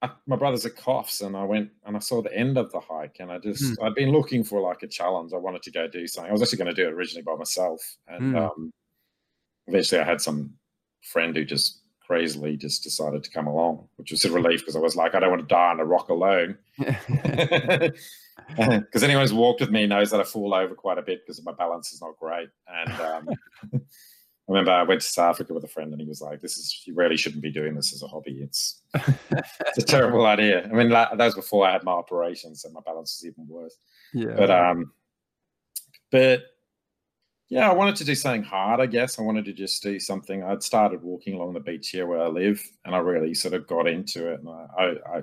I, 0.00 0.10
my 0.26 0.36
brother's 0.36 0.64
at 0.64 0.76
Coffs, 0.76 1.20
and 1.26 1.36
I 1.36 1.44
went 1.44 1.70
and 1.84 1.94
I 1.94 1.98
saw 1.98 2.22
the 2.22 2.34
end 2.34 2.56
of 2.56 2.72
the 2.72 2.80
hike, 2.80 3.16
and 3.20 3.30
I 3.30 3.38
just 3.38 3.78
I'd 3.82 3.94
been 3.94 4.12
looking 4.12 4.42
for 4.44 4.60
like 4.60 4.82
a 4.82 4.86
challenge. 4.88 5.32
I 5.34 5.36
wanted 5.36 5.62
to 5.64 5.70
go 5.72 5.86
do 5.86 6.06
something. 6.06 6.30
I 6.30 6.32
was 6.32 6.40
actually 6.40 6.58
going 6.58 6.74
to 6.74 6.82
do 6.82 6.88
it 6.88 6.94
originally 6.94 7.22
by 7.22 7.34
myself, 7.34 7.82
and 8.08 8.34
Mm. 8.34 8.50
um, 8.50 8.70
eventually 9.66 10.00
I 10.00 10.04
had 10.04 10.22
some 10.22 10.54
friend 11.02 11.36
who 11.36 11.44
just 11.44 11.80
crazily 12.00 12.56
just 12.56 12.82
decided 12.82 13.22
to 13.24 13.30
come 13.30 13.46
along, 13.46 13.88
which 13.96 14.10
was 14.10 14.24
a 14.24 14.32
relief 14.32 14.60
because 14.60 14.76
I 14.76 14.80
was 14.80 14.96
like, 14.96 15.14
I 15.14 15.20
don't 15.20 15.30
want 15.30 15.42
to 15.42 15.54
die 15.54 15.70
on 15.72 15.80
a 15.80 15.84
rock 15.84 16.08
alone. 16.08 16.56
Because 18.56 19.02
anyone 19.02 19.22
who's 19.22 19.32
walked 19.32 19.60
with 19.60 19.70
me 19.70 19.86
knows 19.86 20.10
that 20.10 20.20
I 20.20 20.24
fall 20.24 20.54
over 20.54 20.74
quite 20.74 20.98
a 20.98 21.02
bit 21.02 21.24
because 21.24 21.42
my 21.44 21.52
balance 21.52 21.92
is 21.92 22.00
not 22.00 22.18
great, 22.18 22.48
and 22.66 23.00
um, 23.00 23.28
I 23.74 23.78
remember 24.48 24.70
I 24.70 24.82
went 24.82 25.02
to 25.02 25.06
South 25.06 25.34
Africa 25.34 25.52
with 25.52 25.64
a 25.64 25.68
friend, 25.68 25.92
and 25.92 26.00
he 26.00 26.08
was 26.08 26.20
like, 26.20 26.40
"This 26.40 26.56
is 26.56 26.82
you 26.86 26.94
really 26.94 27.16
shouldn't 27.16 27.42
be 27.42 27.52
doing 27.52 27.74
this 27.74 27.92
as 27.92 28.02
a 28.02 28.08
hobby. 28.08 28.38
It's 28.40 28.82
it's 28.94 29.78
a 29.78 29.82
terrible 29.82 30.24
idea." 30.26 30.64
I 30.64 30.68
mean, 30.68 30.88
that 30.88 31.16
was 31.16 31.34
before 31.34 31.66
I 31.66 31.72
had 31.72 31.84
my 31.84 31.92
operation, 31.92 32.54
so 32.54 32.70
my 32.70 32.80
balance 32.84 33.20
was 33.20 33.30
even 33.30 33.46
worse. 33.46 33.76
Yeah. 34.14 34.34
But 34.36 34.50
um, 34.50 34.92
but 36.10 36.42
yeah, 37.48 37.70
I 37.70 37.74
wanted 37.74 37.96
to 37.96 38.04
do 38.04 38.14
something 38.14 38.42
hard. 38.42 38.80
I 38.80 38.86
guess 38.86 39.18
I 39.18 39.22
wanted 39.22 39.46
to 39.46 39.52
just 39.52 39.82
do 39.82 39.98
something. 39.98 40.42
I'd 40.42 40.62
started 40.62 41.02
walking 41.02 41.34
along 41.34 41.54
the 41.54 41.60
beach 41.60 41.88
here 41.90 42.06
where 42.06 42.20
I 42.20 42.28
live, 42.28 42.62
and 42.84 42.94
I 42.94 42.98
really 42.98 43.34
sort 43.34 43.54
of 43.54 43.66
got 43.66 43.86
into 43.86 44.30
it, 44.30 44.40
and 44.40 44.48
I, 44.48 44.66
I, 44.78 45.18
I 45.18 45.22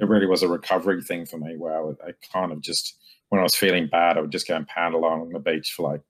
it 0.00 0.08
really 0.08 0.26
was 0.26 0.42
a 0.42 0.48
recovery 0.48 1.02
thing 1.02 1.26
for 1.26 1.38
me, 1.38 1.56
where 1.56 1.76
I, 1.76 1.80
would, 1.80 1.96
I 2.06 2.12
kind 2.32 2.52
of 2.52 2.60
just 2.60 2.96
when 3.28 3.40
I 3.40 3.42
was 3.42 3.54
feeling 3.54 3.88
bad, 3.88 4.16
I 4.16 4.20
would 4.20 4.32
just 4.32 4.48
go 4.48 4.56
and 4.56 4.66
pound 4.66 4.94
along 4.94 5.30
the 5.30 5.38
beach 5.38 5.72
for 5.72 5.90
like 5.90 6.00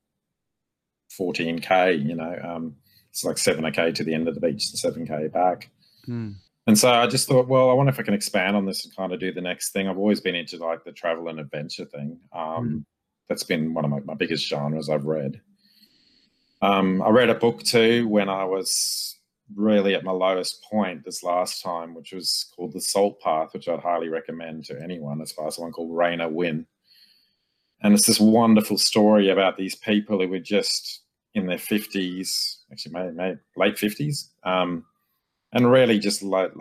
14k. 1.19 2.05
You 2.07 2.15
know, 2.15 2.39
um, 2.45 2.77
it's 3.11 3.25
like 3.25 3.37
7k 3.37 3.95
to 3.95 4.05
the 4.05 4.15
end 4.15 4.29
of 4.29 4.35
the 4.35 4.41
beach 4.41 4.71
and 4.71 5.09
7k 5.09 5.33
back. 5.33 5.71
Mm. 6.07 6.35
And 6.67 6.79
so 6.79 6.91
I 6.91 7.07
just 7.07 7.29
thought, 7.29 7.49
well, 7.49 7.71
I 7.71 7.73
wonder 7.73 7.91
if 7.91 7.99
I 7.99 8.03
can 8.03 8.15
expand 8.15 8.55
on 8.55 8.67
this 8.67 8.85
and 8.85 8.95
kind 8.95 9.13
of 9.13 9.21
do 9.21 9.33
the 9.33 9.41
next 9.41 9.71
thing. 9.71 9.89
I've 9.89 9.99
always 9.99 10.21
been 10.21 10.35
into 10.35 10.59
like 10.59 10.85
the 10.85 10.93
travel 10.93 11.29
and 11.29 11.41
adventure 11.41 11.87
thing. 11.87 12.19
Um, 12.33 12.69
mm. 12.69 12.85
That's 13.29 13.43
been 13.43 13.75
one 13.75 13.85
of 13.85 13.91
my, 13.91 14.01
my 14.01 14.15
biggest 14.15 14.47
genres 14.47 14.89
I've 14.89 15.07
read. 15.07 15.41
Um, 16.61 17.03
I 17.03 17.09
read 17.11 17.31
a 17.31 17.35
book 17.35 17.63
too 17.63 18.07
when 18.09 18.29
I 18.29 18.45
was 18.45 19.18
really 19.55 19.95
at 19.95 20.05
my 20.05 20.13
lowest 20.13 20.63
point 20.63 21.05
this 21.05 21.23
last 21.23 21.63
time, 21.63 21.95
which 21.95 22.13
was 22.13 22.53
called 22.55 22.73
The 22.73 22.81
Salt 22.81 23.21
Path, 23.21 23.53
which 23.53 23.69
I'd 23.69 23.81
highly 23.81 24.09
recommend 24.09 24.65
to 24.67 24.81
anyone. 24.81 25.21
As 25.21 25.33
far 25.33 25.47
as 25.47 25.59
one 25.59 25.73
called 25.73 25.97
Raynor 25.97 26.29
Winn. 26.29 26.67
And 27.83 27.95
it's 27.95 28.07
this 28.07 28.21
wonderful 28.21 28.79
story 28.79 29.31
about 29.31 29.57
these 29.57 29.77
people 29.77 30.21
who 30.21 30.29
were 30.29 30.41
just 30.41 31.03
in 31.35 31.47
their 31.47 31.59
50s, 31.59 32.57
actually, 32.73 32.93
maybe, 32.93 33.13
maybe 33.13 33.39
late 33.57 33.77
50s, 33.77 34.29
um, 34.45 34.85
and 35.53 35.71
really 35.71 35.99
just 35.99 36.23
like, 36.23 36.53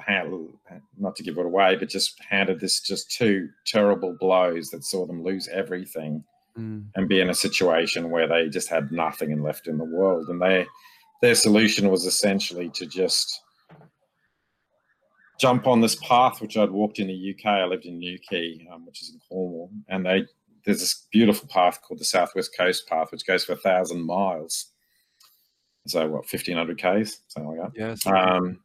not 0.97 1.15
to 1.15 1.23
give 1.23 1.37
it 1.37 1.45
away, 1.45 1.75
but 1.75 1.89
just 1.89 2.21
handed 2.23 2.59
this 2.59 2.79
just 2.79 3.11
two 3.11 3.49
terrible 3.65 4.15
blows 4.19 4.69
that 4.69 4.83
saw 4.83 5.05
them 5.05 5.23
lose 5.23 5.47
everything 5.49 6.23
mm. 6.57 6.85
and 6.95 7.09
be 7.09 7.19
in 7.19 7.29
a 7.29 7.35
situation 7.35 8.09
where 8.09 8.27
they 8.27 8.47
just 8.47 8.69
had 8.69 8.91
nothing 8.91 9.31
and 9.31 9.43
left 9.43 9.67
in 9.67 9.77
the 9.77 9.83
world. 9.83 10.29
And 10.29 10.41
they, 10.41 10.65
their 11.21 11.35
solution 11.35 11.89
was 11.89 12.05
essentially 12.05 12.69
to 12.69 12.85
just 12.85 13.41
jump 15.39 15.67
on 15.67 15.81
this 15.81 15.95
path 15.95 16.41
which 16.41 16.57
I'd 16.57 16.71
walked 16.71 16.99
in 16.99 17.07
the 17.07 17.35
UK. 17.35 17.45
I 17.45 17.65
lived 17.65 17.85
in 17.85 17.99
Newquay, 17.99 18.67
um, 18.71 18.85
which 18.85 19.01
is 19.01 19.09
in 19.09 19.19
Cornwall, 19.27 19.71
and 19.87 20.05
they 20.05 20.25
there's 20.65 20.79
this 20.79 21.07
beautiful 21.11 21.47
path 21.47 21.79
called 21.81 21.99
the 21.99 22.05
Southwest 22.05 22.55
Coast 22.57 22.87
Path, 22.87 23.11
which 23.11 23.25
goes 23.25 23.45
for 23.45 23.53
a 23.53 23.57
thousand 23.57 24.01
miles. 24.01 24.73
So 25.87 26.05
what, 26.07 26.27
fifteen 26.27 26.57
hundred 26.57 26.77
k's, 26.77 27.21
something 27.27 27.57
like 27.57 27.73
that. 27.73 27.79
Yes. 27.79 28.05
Um, 28.05 28.59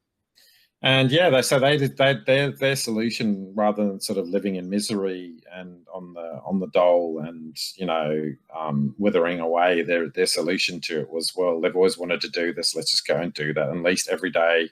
and 0.83 1.11
yeah, 1.11 1.31
they 1.31 1.43
so 1.43 1.59
they 1.59 1.77
did 1.77 1.97
they, 1.97 2.19
their 2.27 2.51
their 2.51 2.77
solution 2.77 3.53
rather 3.55 3.87
than 3.87 4.01
sort 4.01 4.19
of 4.19 4.29
living 4.29 4.57
in 4.57 4.69
misery 4.69 5.35
and 5.53 5.87
on 5.93 6.15
the 6.15 6.41
on 6.45 6.61
the 6.61 6.69
dole 6.69 7.21
and 7.21 7.57
you 7.77 7.87
know 7.87 8.33
um, 8.59 8.95
withering 8.99 9.41
away, 9.41 9.83
their 9.83 10.09
their 10.09 10.27
solution 10.27 10.81
to 10.83 11.01
it 11.01 11.11
was 11.11 11.33
well 11.37 11.61
they've 11.61 11.77
always 11.77 11.99
wanted 11.99 12.21
to 12.21 12.29
do 12.29 12.53
this. 12.53 12.75
Let's 12.75 12.91
just 12.91 13.07
go 13.07 13.17
and 13.17 13.33
do 13.33 13.53
that. 13.55 13.69
At 13.69 13.77
least 13.77 14.09
every 14.09 14.31
day, 14.31 14.71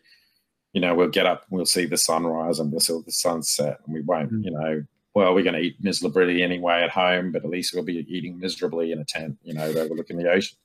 you 0.72 0.80
know, 0.80 0.94
we'll 0.94 1.08
get 1.08 1.26
up, 1.26 1.44
we'll 1.50 1.66
see 1.66 1.86
the 1.86 1.96
sunrise 1.96 2.60
and 2.60 2.70
we'll 2.70 2.80
see 2.80 3.00
the 3.04 3.12
sunset, 3.12 3.80
and 3.84 3.94
we 3.94 4.02
won't, 4.02 4.32
mm. 4.32 4.44
you 4.44 4.50
know, 4.50 4.84
well, 5.14 5.34
we're 5.34 5.42
going 5.42 5.54
to 5.54 5.60
eat 5.60 5.76
miserably 5.80 6.42
anyway 6.42 6.82
at 6.82 6.90
home, 6.90 7.32
but 7.32 7.44
at 7.44 7.50
least 7.50 7.74
we'll 7.74 7.82
be 7.82 8.06
eating 8.08 8.38
miserably 8.38 8.92
in 8.92 9.00
a 9.00 9.04
tent, 9.04 9.36
you 9.42 9.52
know, 9.52 9.64
overlooking 9.64 10.16
the 10.16 10.30
ocean. 10.30 10.56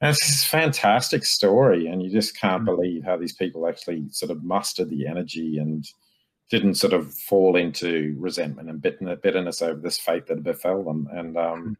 And 0.00 0.10
it's 0.10 0.24
this 0.24 0.44
fantastic 0.44 1.24
story, 1.24 1.88
and 1.88 2.02
you 2.02 2.10
just 2.10 2.38
can't 2.38 2.64
mm-hmm. 2.64 2.76
believe 2.76 3.04
how 3.04 3.16
these 3.16 3.32
people 3.32 3.66
actually 3.66 4.08
sort 4.10 4.30
of 4.30 4.44
mustered 4.44 4.90
the 4.90 5.06
energy 5.06 5.58
and 5.58 5.86
didn't 6.50 6.74
sort 6.74 6.92
of 6.92 7.12
fall 7.12 7.56
into 7.56 8.16
resentment 8.18 8.70
and 8.70 8.80
bitterness 8.80 9.60
over 9.60 9.80
this 9.80 9.98
fate 9.98 10.26
that 10.26 10.42
befell 10.42 10.82
them 10.82 11.08
and 11.12 11.36
um, 11.36 11.60
mm-hmm. 11.60 11.72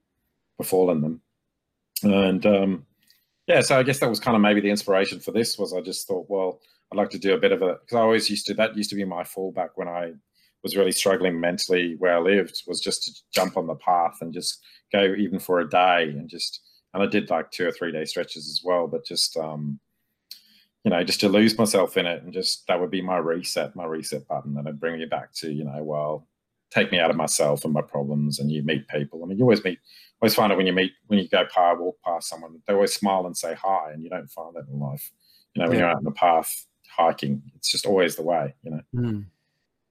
befallen 0.59 1.01
them. 1.01 1.21
And 2.03 2.45
um, 2.45 2.87
yeah, 3.47 3.63
so 3.63 3.79
I 3.79 3.83
guess 3.83 4.01
that 4.01 4.11
was 4.11 4.21
kind 4.21 4.37
of 4.37 4.43
maybe 4.43 4.61
the 4.61 4.71
inspiration 4.71 5.21
for 5.21 5.33
this 5.33 5.59
was 5.59 5.73
I 5.73 5.81
just 5.81 6.07
thought, 6.07 6.27
well, 6.29 6.61
I'd 6.93 6.97
like 6.97 7.11
to 7.11 7.19
do 7.19 7.35
a 7.35 7.39
bit 7.39 7.53
of 7.53 7.63
a 7.63 7.77
because 7.81 7.97
I 7.97 8.01
always 8.01 8.29
used 8.29 8.47
to 8.47 8.55
that 8.55 8.77
used 8.77 8.91
to 8.91 8.97
be 8.97 9.05
my 9.05 9.23
fallback 9.23 9.71
when 9.77 9.89
I 9.89 10.13
was 10.63 10.77
really 10.77 10.93
struggling 10.93 11.41
mentally 11.41 11.95
where 11.99 12.17
I 12.17 12.21
lived 12.21 12.63
was 12.67 12.81
just 12.81 13.05
to 13.05 13.13
jump 13.33 13.57
on 13.57 13.67
the 13.67 13.77
path 13.77 14.19
and 14.21 14.33
just 14.33 14.61
go 14.93 15.15
even 15.17 15.39
for 15.39 15.61
a 15.61 15.69
day 15.69 16.05
and 16.05 16.29
just 16.29 16.61
and 16.99 17.07
I 17.07 17.11
did 17.11 17.31
like 17.31 17.53
two 17.53 17.69
or 17.69 17.71
three 17.71 17.93
day 17.93 18.05
stretches 18.05 18.49
as 18.49 18.63
well, 18.65 18.89
but 18.89 19.05
just 19.05 19.37
um, 19.37 19.79
you 20.83 20.91
know, 20.91 21.05
just 21.05 21.21
to 21.21 21.29
lose 21.29 21.57
myself 21.57 21.97
in 21.97 22.07
it 22.07 22.25
and 22.25 22.33
just 22.33 22.67
that 22.67 22.81
would 22.81 22.91
be 22.91 23.01
my 23.01 23.19
reset, 23.19 23.77
my 23.77 23.85
reset 23.85 24.27
button, 24.27 24.57
and 24.59 24.67
it'd 24.67 24.81
bring 24.81 25.01
you 25.01 25.07
back 25.07 25.33
to 25.35 25.53
you 25.53 25.63
know, 25.65 25.83
well, 25.85 26.27
take 26.71 26.91
me 26.91 26.99
out 26.99 27.11
of 27.11 27.17
myself 27.17 27.65
and 27.65 27.73
my 27.73 27.83
problems, 27.83 28.41
and 28.41 28.51
you 28.51 28.65
meet 28.65 28.89
people. 28.89 29.23
I 29.23 29.27
mean, 29.27 29.39
you 29.39 29.45
always 29.45 29.63
meet, 29.63 29.79
always 30.21 30.35
find 30.35 30.53
it 30.53 30.57
when 30.57 30.67
you 30.67 30.73
meet 30.73 30.93
when 31.07 31.21
you 31.21 31.29
go 31.29 31.45
par 31.47 31.81
walk 31.81 31.99
past 32.05 32.29
someone, 32.29 32.61
they 32.67 32.75
always 32.75 32.95
smile 32.95 33.27
and 33.27 33.37
say 33.37 33.55
hi, 33.55 33.93
and 33.93 34.03
you 34.03 34.11
don't 34.11 34.31
find 34.31 34.57
that 34.57 34.67
in 34.69 34.81
life. 34.81 35.13
You 35.55 35.63
know, 35.63 35.69
when 35.69 35.79
yeah. 35.79 35.85
you're 35.85 35.91
out 35.91 35.99
in 35.99 36.05
the 36.05 36.11
path 36.11 36.67
hiking, 36.91 37.43
it's 37.55 37.71
just 37.71 37.87
always 37.87 38.17
the 38.17 38.23
way. 38.23 38.55
You 38.65 38.71
know. 38.73 38.81
Mm. 38.93 39.25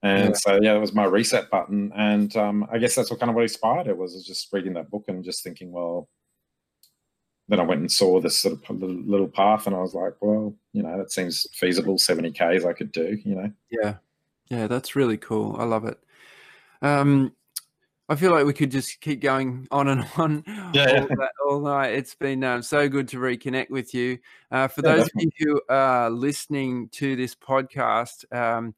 And 0.02 0.28
yeah. 0.28 0.34
so 0.34 0.58
yeah, 0.62 0.74
that 0.74 0.80
was 0.80 0.92
my 0.92 1.04
reset 1.04 1.48
button, 1.48 1.90
and 1.96 2.36
um, 2.36 2.66
I 2.70 2.76
guess 2.76 2.94
that's 2.94 3.10
what 3.10 3.18
kind 3.18 3.30
of 3.30 3.34
what 3.34 3.44
inspired 3.44 3.86
it 3.86 3.96
was, 3.96 4.22
just 4.26 4.52
reading 4.52 4.74
that 4.74 4.90
book 4.90 5.04
and 5.08 5.24
just 5.24 5.42
thinking, 5.42 5.72
well, 5.72 6.08
then 7.48 7.60
I 7.60 7.64
went 7.64 7.80
and 7.80 7.90
saw 7.90 8.20
this 8.20 8.38
sort 8.38 8.54
of 8.68 8.82
little 8.82 9.28
path, 9.28 9.66
and 9.66 9.74
I 9.74 9.80
was 9.80 9.94
like, 9.94 10.14
well, 10.20 10.54
you 10.72 10.82
know, 10.82 10.98
that 10.98 11.10
seems 11.10 11.46
feasible. 11.54 11.98
Seventy 11.98 12.30
k's 12.30 12.64
I 12.64 12.72
could 12.72 12.92
do, 12.92 13.18
you 13.24 13.34
know. 13.34 13.52
Yeah, 13.70 13.94
yeah, 14.50 14.66
that's 14.66 14.94
really 14.94 15.16
cool. 15.16 15.56
I 15.58 15.64
love 15.64 15.84
it. 15.84 15.98
Um, 16.82 17.32
I 18.10 18.16
feel 18.16 18.30
like 18.30 18.46
we 18.46 18.54
could 18.54 18.70
just 18.70 19.00
keep 19.00 19.20
going 19.20 19.68
on 19.70 19.88
and 19.88 20.06
on 20.16 20.44
yeah, 20.72 21.00
all, 21.00 21.06
that, 21.08 21.30
all, 21.46 21.60
night. 21.60 21.94
It's 21.94 22.14
been 22.14 22.42
um, 22.44 22.62
so 22.62 22.88
good 22.88 23.08
to 23.08 23.18
reconnect 23.18 23.70
with 23.70 23.92
you. 23.94 24.18
Uh, 24.50 24.68
for 24.68 24.82
yeah, 24.84 24.92
those 24.92 25.06
definitely. 25.06 25.26
of 25.26 25.32
you 25.38 25.46
who 25.46 25.74
are 25.74 26.10
listening 26.10 26.88
to 26.90 27.16
this 27.16 27.34
podcast, 27.34 28.30
um, 28.34 28.74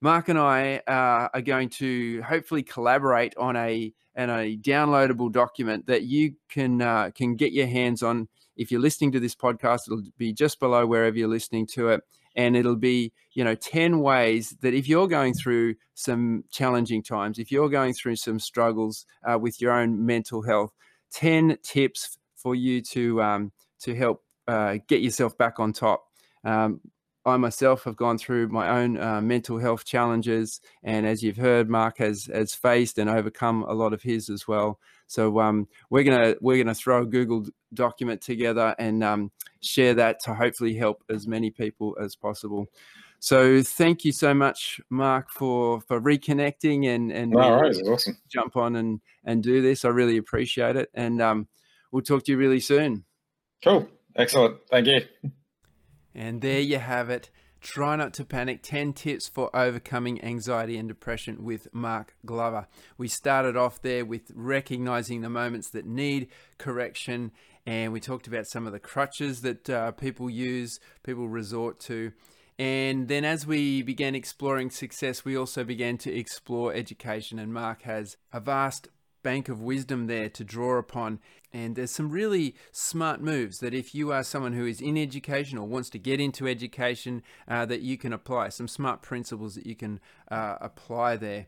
Mark 0.00 0.28
and 0.28 0.38
I 0.38 0.82
uh, 0.86 1.28
are 1.32 1.42
going 1.42 1.68
to 1.70 2.22
hopefully 2.22 2.62
collaborate 2.62 3.36
on 3.36 3.56
a 3.56 3.92
and 4.14 4.30
a 4.30 4.56
downloadable 4.56 5.30
document 5.30 5.86
that 5.86 6.02
you 6.02 6.34
can 6.48 6.80
uh, 6.80 7.10
can 7.14 7.36
get 7.36 7.52
your 7.52 7.66
hands 7.66 8.02
on. 8.02 8.28
If 8.56 8.70
you're 8.70 8.80
listening 8.80 9.12
to 9.12 9.20
this 9.20 9.34
podcast, 9.34 9.80
it'll 9.88 10.02
be 10.16 10.32
just 10.32 10.60
below 10.60 10.86
wherever 10.86 11.16
you're 11.16 11.28
listening 11.28 11.66
to 11.68 11.88
it, 11.88 12.02
and 12.36 12.56
it'll 12.56 12.76
be 12.76 13.12
you 13.32 13.44
know 13.44 13.54
ten 13.54 14.00
ways 14.00 14.56
that 14.60 14.74
if 14.74 14.88
you're 14.88 15.08
going 15.08 15.34
through 15.34 15.74
some 15.94 16.44
challenging 16.50 17.02
times, 17.02 17.38
if 17.38 17.50
you're 17.50 17.68
going 17.68 17.94
through 17.94 18.16
some 18.16 18.38
struggles 18.38 19.06
uh, 19.28 19.38
with 19.38 19.60
your 19.60 19.72
own 19.72 20.04
mental 20.04 20.42
health, 20.42 20.72
ten 21.10 21.58
tips 21.62 22.18
for 22.36 22.54
you 22.54 22.80
to 22.82 23.22
um, 23.22 23.52
to 23.80 23.94
help 23.94 24.22
uh, 24.46 24.78
get 24.88 25.00
yourself 25.00 25.36
back 25.36 25.58
on 25.58 25.72
top. 25.72 26.04
Um, 26.44 26.80
I 27.26 27.36
myself 27.38 27.84
have 27.84 27.96
gone 27.96 28.18
through 28.18 28.48
my 28.48 28.68
own 28.68 28.98
uh, 28.98 29.20
mental 29.20 29.58
health 29.58 29.84
challenges, 29.84 30.60
and 30.82 31.06
as 31.06 31.22
you've 31.22 31.38
heard, 31.38 31.70
Mark 31.70 31.98
has 31.98 32.26
has 32.26 32.54
faced 32.54 32.98
and 32.98 33.08
overcome 33.08 33.62
a 33.62 33.72
lot 33.72 33.92
of 33.92 34.02
his 34.02 34.28
as 34.28 34.46
well. 34.46 34.78
So 35.06 35.40
um, 35.40 35.68
we're 35.90 36.04
gonna 36.04 36.36
we're 36.40 36.62
gonna 36.62 36.74
throw 36.74 37.02
a 37.02 37.06
Google 37.06 37.46
document 37.72 38.20
together 38.20 38.74
and 38.78 39.02
um, 39.02 39.30
share 39.62 39.94
that 39.94 40.20
to 40.24 40.34
hopefully 40.34 40.74
help 40.74 41.02
as 41.08 41.26
many 41.26 41.50
people 41.50 41.96
as 42.00 42.14
possible. 42.14 42.66
So 43.20 43.62
thank 43.62 44.04
you 44.04 44.12
so 44.12 44.34
much, 44.34 44.80
Mark, 44.90 45.30
for 45.30 45.80
for 45.80 46.00
reconnecting 46.00 46.86
and 46.94 47.10
and 47.10 47.34
right, 47.34 47.74
awesome. 47.86 48.18
jump 48.28 48.56
on 48.56 48.76
and 48.76 49.00
and 49.24 49.42
do 49.42 49.62
this. 49.62 49.86
I 49.86 49.88
really 49.88 50.18
appreciate 50.18 50.76
it, 50.76 50.90
and 50.92 51.22
um, 51.22 51.48
we'll 51.90 52.02
talk 52.02 52.24
to 52.24 52.32
you 52.32 52.38
really 52.38 52.60
soon. 52.60 53.04
Cool, 53.62 53.88
excellent, 54.14 54.58
thank 54.70 54.88
you. 54.88 55.30
And 56.14 56.40
there 56.40 56.60
you 56.60 56.78
have 56.78 57.10
it. 57.10 57.30
Try 57.60 57.96
not 57.96 58.12
to 58.14 58.26
panic 58.26 58.62
10 58.62 58.92
tips 58.92 59.26
for 59.26 59.54
overcoming 59.56 60.22
anxiety 60.22 60.76
and 60.76 60.86
depression 60.86 61.44
with 61.44 61.66
Mark 61.72 62.14
Glover. 62.26 62.66
We 62.98 63.08
started 63.08 63.56
off 63.56 63.80
there 63.80 64.04
with 64.04 64.30
recognizing 64.34 65.22
the 65.22 65.30
moments 65.30 65.70
that 65.70 65.86
need 65.86 66.28
correction, 66.58 67.32
and 67.64 67.90
we 67.90 68.00
talked 68.00 68.26
about 68.26 68.46
some 68.46 68.66
of 68.66 68.74
the 68.74 68.78
crutches 68.78 69.40
that 69.40 69.70
uh, 69.70 69.92
people 69.92 70.28
use, 70.28 70.78
people 71.02 71.26
resort 71.26 71.80
to. 71.80 72.12
And 72.58 73.08
then 73.08 73.24
as 73.24 73.46
we 73.46 73.82
began 73.82 74.14
exploring 74.14 74.70
success, 74.70 75.24
we 75.24 75.36
also 75.36 75.64
began 75.64 75.98
to 75.98 76.14
explore 76.14 76.72
education. 76.72 77.38
And 77.38 77.52
Mark 77.52 77.82
has 77.82 78.16
a 78.32 78.40
vast 78.40 78.88
bank 79.24 79.48
of 79.48 79.60
wisdom 79.60 80.06
there 80.06 80.28
to 80.28 80.44
draw 80.44 80.78
upon. 80.78 81.18
And 81.52 81.74
there's 81.74 81.90
some 81.90 82.10
really 82.10 82.54
smart 82.70 83.20
moves 83.20 83.58
that 83.58 83.74
if 83.74 83.94
you 83.94 84.12
are 84.12 84.22
someone 84.22 84.52
who 84.52 84.66
is 84.66 84.80
in 84.80 84.96
education 84.96 85.58
or 85.58 85.66
wants 85.66 85.90
to 85.90 85.98
get 85.98 86.20
into 86.20 86.46
education, 86.46 87.22
uh, 87.48 87.66
that 87.66 87.80
you 87.80 87.98
can 87.98 88.12
apply. 88.12 88.50
Some 88.50 88.68
smart 88.68 89.02
principles 89.02 89.56
that 89.56 89.66
you 89.66 89.74
can 89.74 89.98
uh, 90.30 90.56
apply 90.60 91.16
there. 91.16 91.46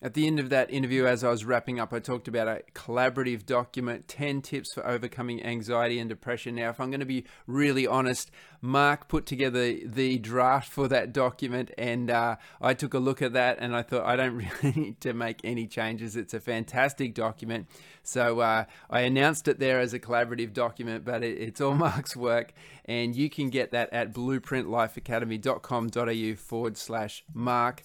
At 0.00 0.14
the 0.14 0.28
end 0.28 0.38
of 0.38 0.48
that 0.50 0.70
interview, 0.70 1.06
as 1.06 1.24
I 1.24 1.30
was 1.30 1.44
wrapping 1.44 1.80
up, 1.80 1.92
I 1.92 1.98
talked 1.98 2.28
about 2.28 2.46
a 2.46 2.62
collaborative 2.72 3.44
document 3.44 4.06
10 4.06 4.42
tips 4.42 4.72
for 4.72 4.86
overcoming 4.86 5.42
anxiety 5.42 5.98
and 5.98 6.08
depression. 6.08 6.54
Now, 6.54 6.70
if 6.70 6.78
I'm 6.78 6.92
going 6.92 7.00
to 7.00 7.06
be 7.06 7.24
really 7.48 7.84
honest, 7.84 8.30
Mark 8.60 9.08
put 9.08 9.26
together 9.26 9.74
the 9.84 10.18
draft 10.18 10.70
for 10.70 10.86
that 10.86 11.12
document, 11.12 11.72
and 11.76 12.12
uh, 12.12 12.36
I 12.60 12.74
took 12.74 12.94
a 12.94 13.00
look 13.00 13.22
at 13.22 13.32
that 13.32 13.58
and 13.58 13.74
I 13.74 13.82
thought 13.82 14.06
I 14.06 14.14
don't 14.14 14.36
really 14.62 14.80
need 14.80 15.00
to 15.00 15.12
make 15.14 15.40
any 15.42 15.66
changes. 15.66 16.14
It's 16.14 16.32
a 16.32 16.38
fantastic 16.38 17.12
document. 17.12 17.66
So 18.04 18.38
uh, 18.38 18.66
I 18.88 19.00
announced 19.00 19.48
it 19.48 19.58
there 19.58 19.80
as 19.80 19.94
a 19.94 19.98
collaborative 19.98 20.52
document, 20.52 21.04
but 21.04 21.24
it, 21.24 21.38
it's 21.38 21.60
all 21.60 21.74
Mark's 21.78 22.14
work, 22.14 22.52
and 22.84 23.16
you 23.16 23.28
can 23.28 23.50
get 23.50 23.72
that 23.72 23.92
at 23.92 24.14
blueprintlifeacademy.com.au 24.14 26.36
forward 26.36 26.76
slash 26.76 27.24
Mark. 27.34 27.82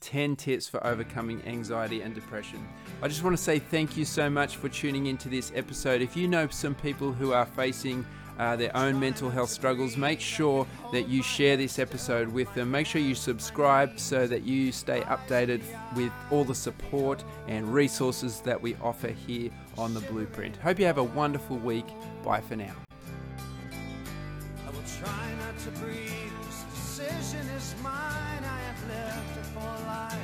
10 0.00 0.36
tips 0.36 0.68
for 0.68 0.84
overcoming 0.86 1.42
anxiety 1.46 2.02
and 2.02 2.14
depression. 2.14 2.66
I 3.02 3.08
just 3.08 3.22
want 3.22 3.36
to 3.36 3.42
say 3.42 3.58
thank 3.58 3.96
you 3.96 4.04
so 4.04 4.30
much 4.30 4.56
for 4.56 4.68
tuning 4.68 5.06
into 5.06 5.28
this 5.28 5.52
episode. 5.54 6.02
If 6.02 6.16
you 6.16 6.28
know 6.28 6.48
some 6.48 6.74
people 6.74 7.12
who 7.12 7.32
are 7.32 7.46
facing 7.46 8.04
uh, 8.38 8.56
their 8.56 8.74
own 8.76 8.98
mental 9.00 9.30
health 9.30 9.50
struggles, 9.50 9.96
make 9.96 10.20
sure 10.20 10.66
that 10.92 11.08
you 11.08 11.22
share 11.22 11.56
this 11.56 11.78
episode 11.78 12.28
with 12.28 12.52
them. 12.54 12.70
Make 12.70 12.86
sure 12.86 13.00
you 13.00 13.14
subscribe 13.14 13.98
so 13.98 14.26
that 14.26 14.42
you 14.42 14.72
stay 14.72 15.00
updated 15.02 15.62
with 15.94 16.12
all 16.30 16.44
the 16.44 16.54
support 16.54 17.24
and 17.48 17.72
resources 17.72 18.40
that 18.40 18.60
we 18.60 18.76
offer 18.82 19.08
here 19.08 19.50
on 19.78 19.94
the 19.94 20.00
Blueprint. 20.00 20.56
Hope 20.56 20.78
you 20.78 20.86
have 20.86 20.98
a 20.98 21.04
wonderful 21.04 21.56
week. 21.58 21.86
Bye 22.22 22.40
for 22.40 22.56
now 22.56 22.74
decision 26.96 27.46
is 27.54 27.74
mine. 27.82 28.42
I 28.42 28.60
have 28.68 28.88
lived 28.88 29.36
a 29.38 29.44
full 29.52 29.86
life. 29.86 30.16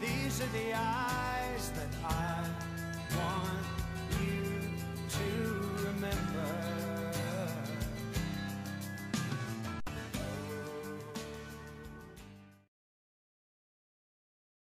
These 0.00 0.40
are 0.40 0.52
the 0.52 0.72
eyes 0.74 1.70
that 1.76 1.92
I 2.02 2.46
want 3.14 3.66
you 4.18 4.70
to 5.10 5.26
remember. 5.84 6.41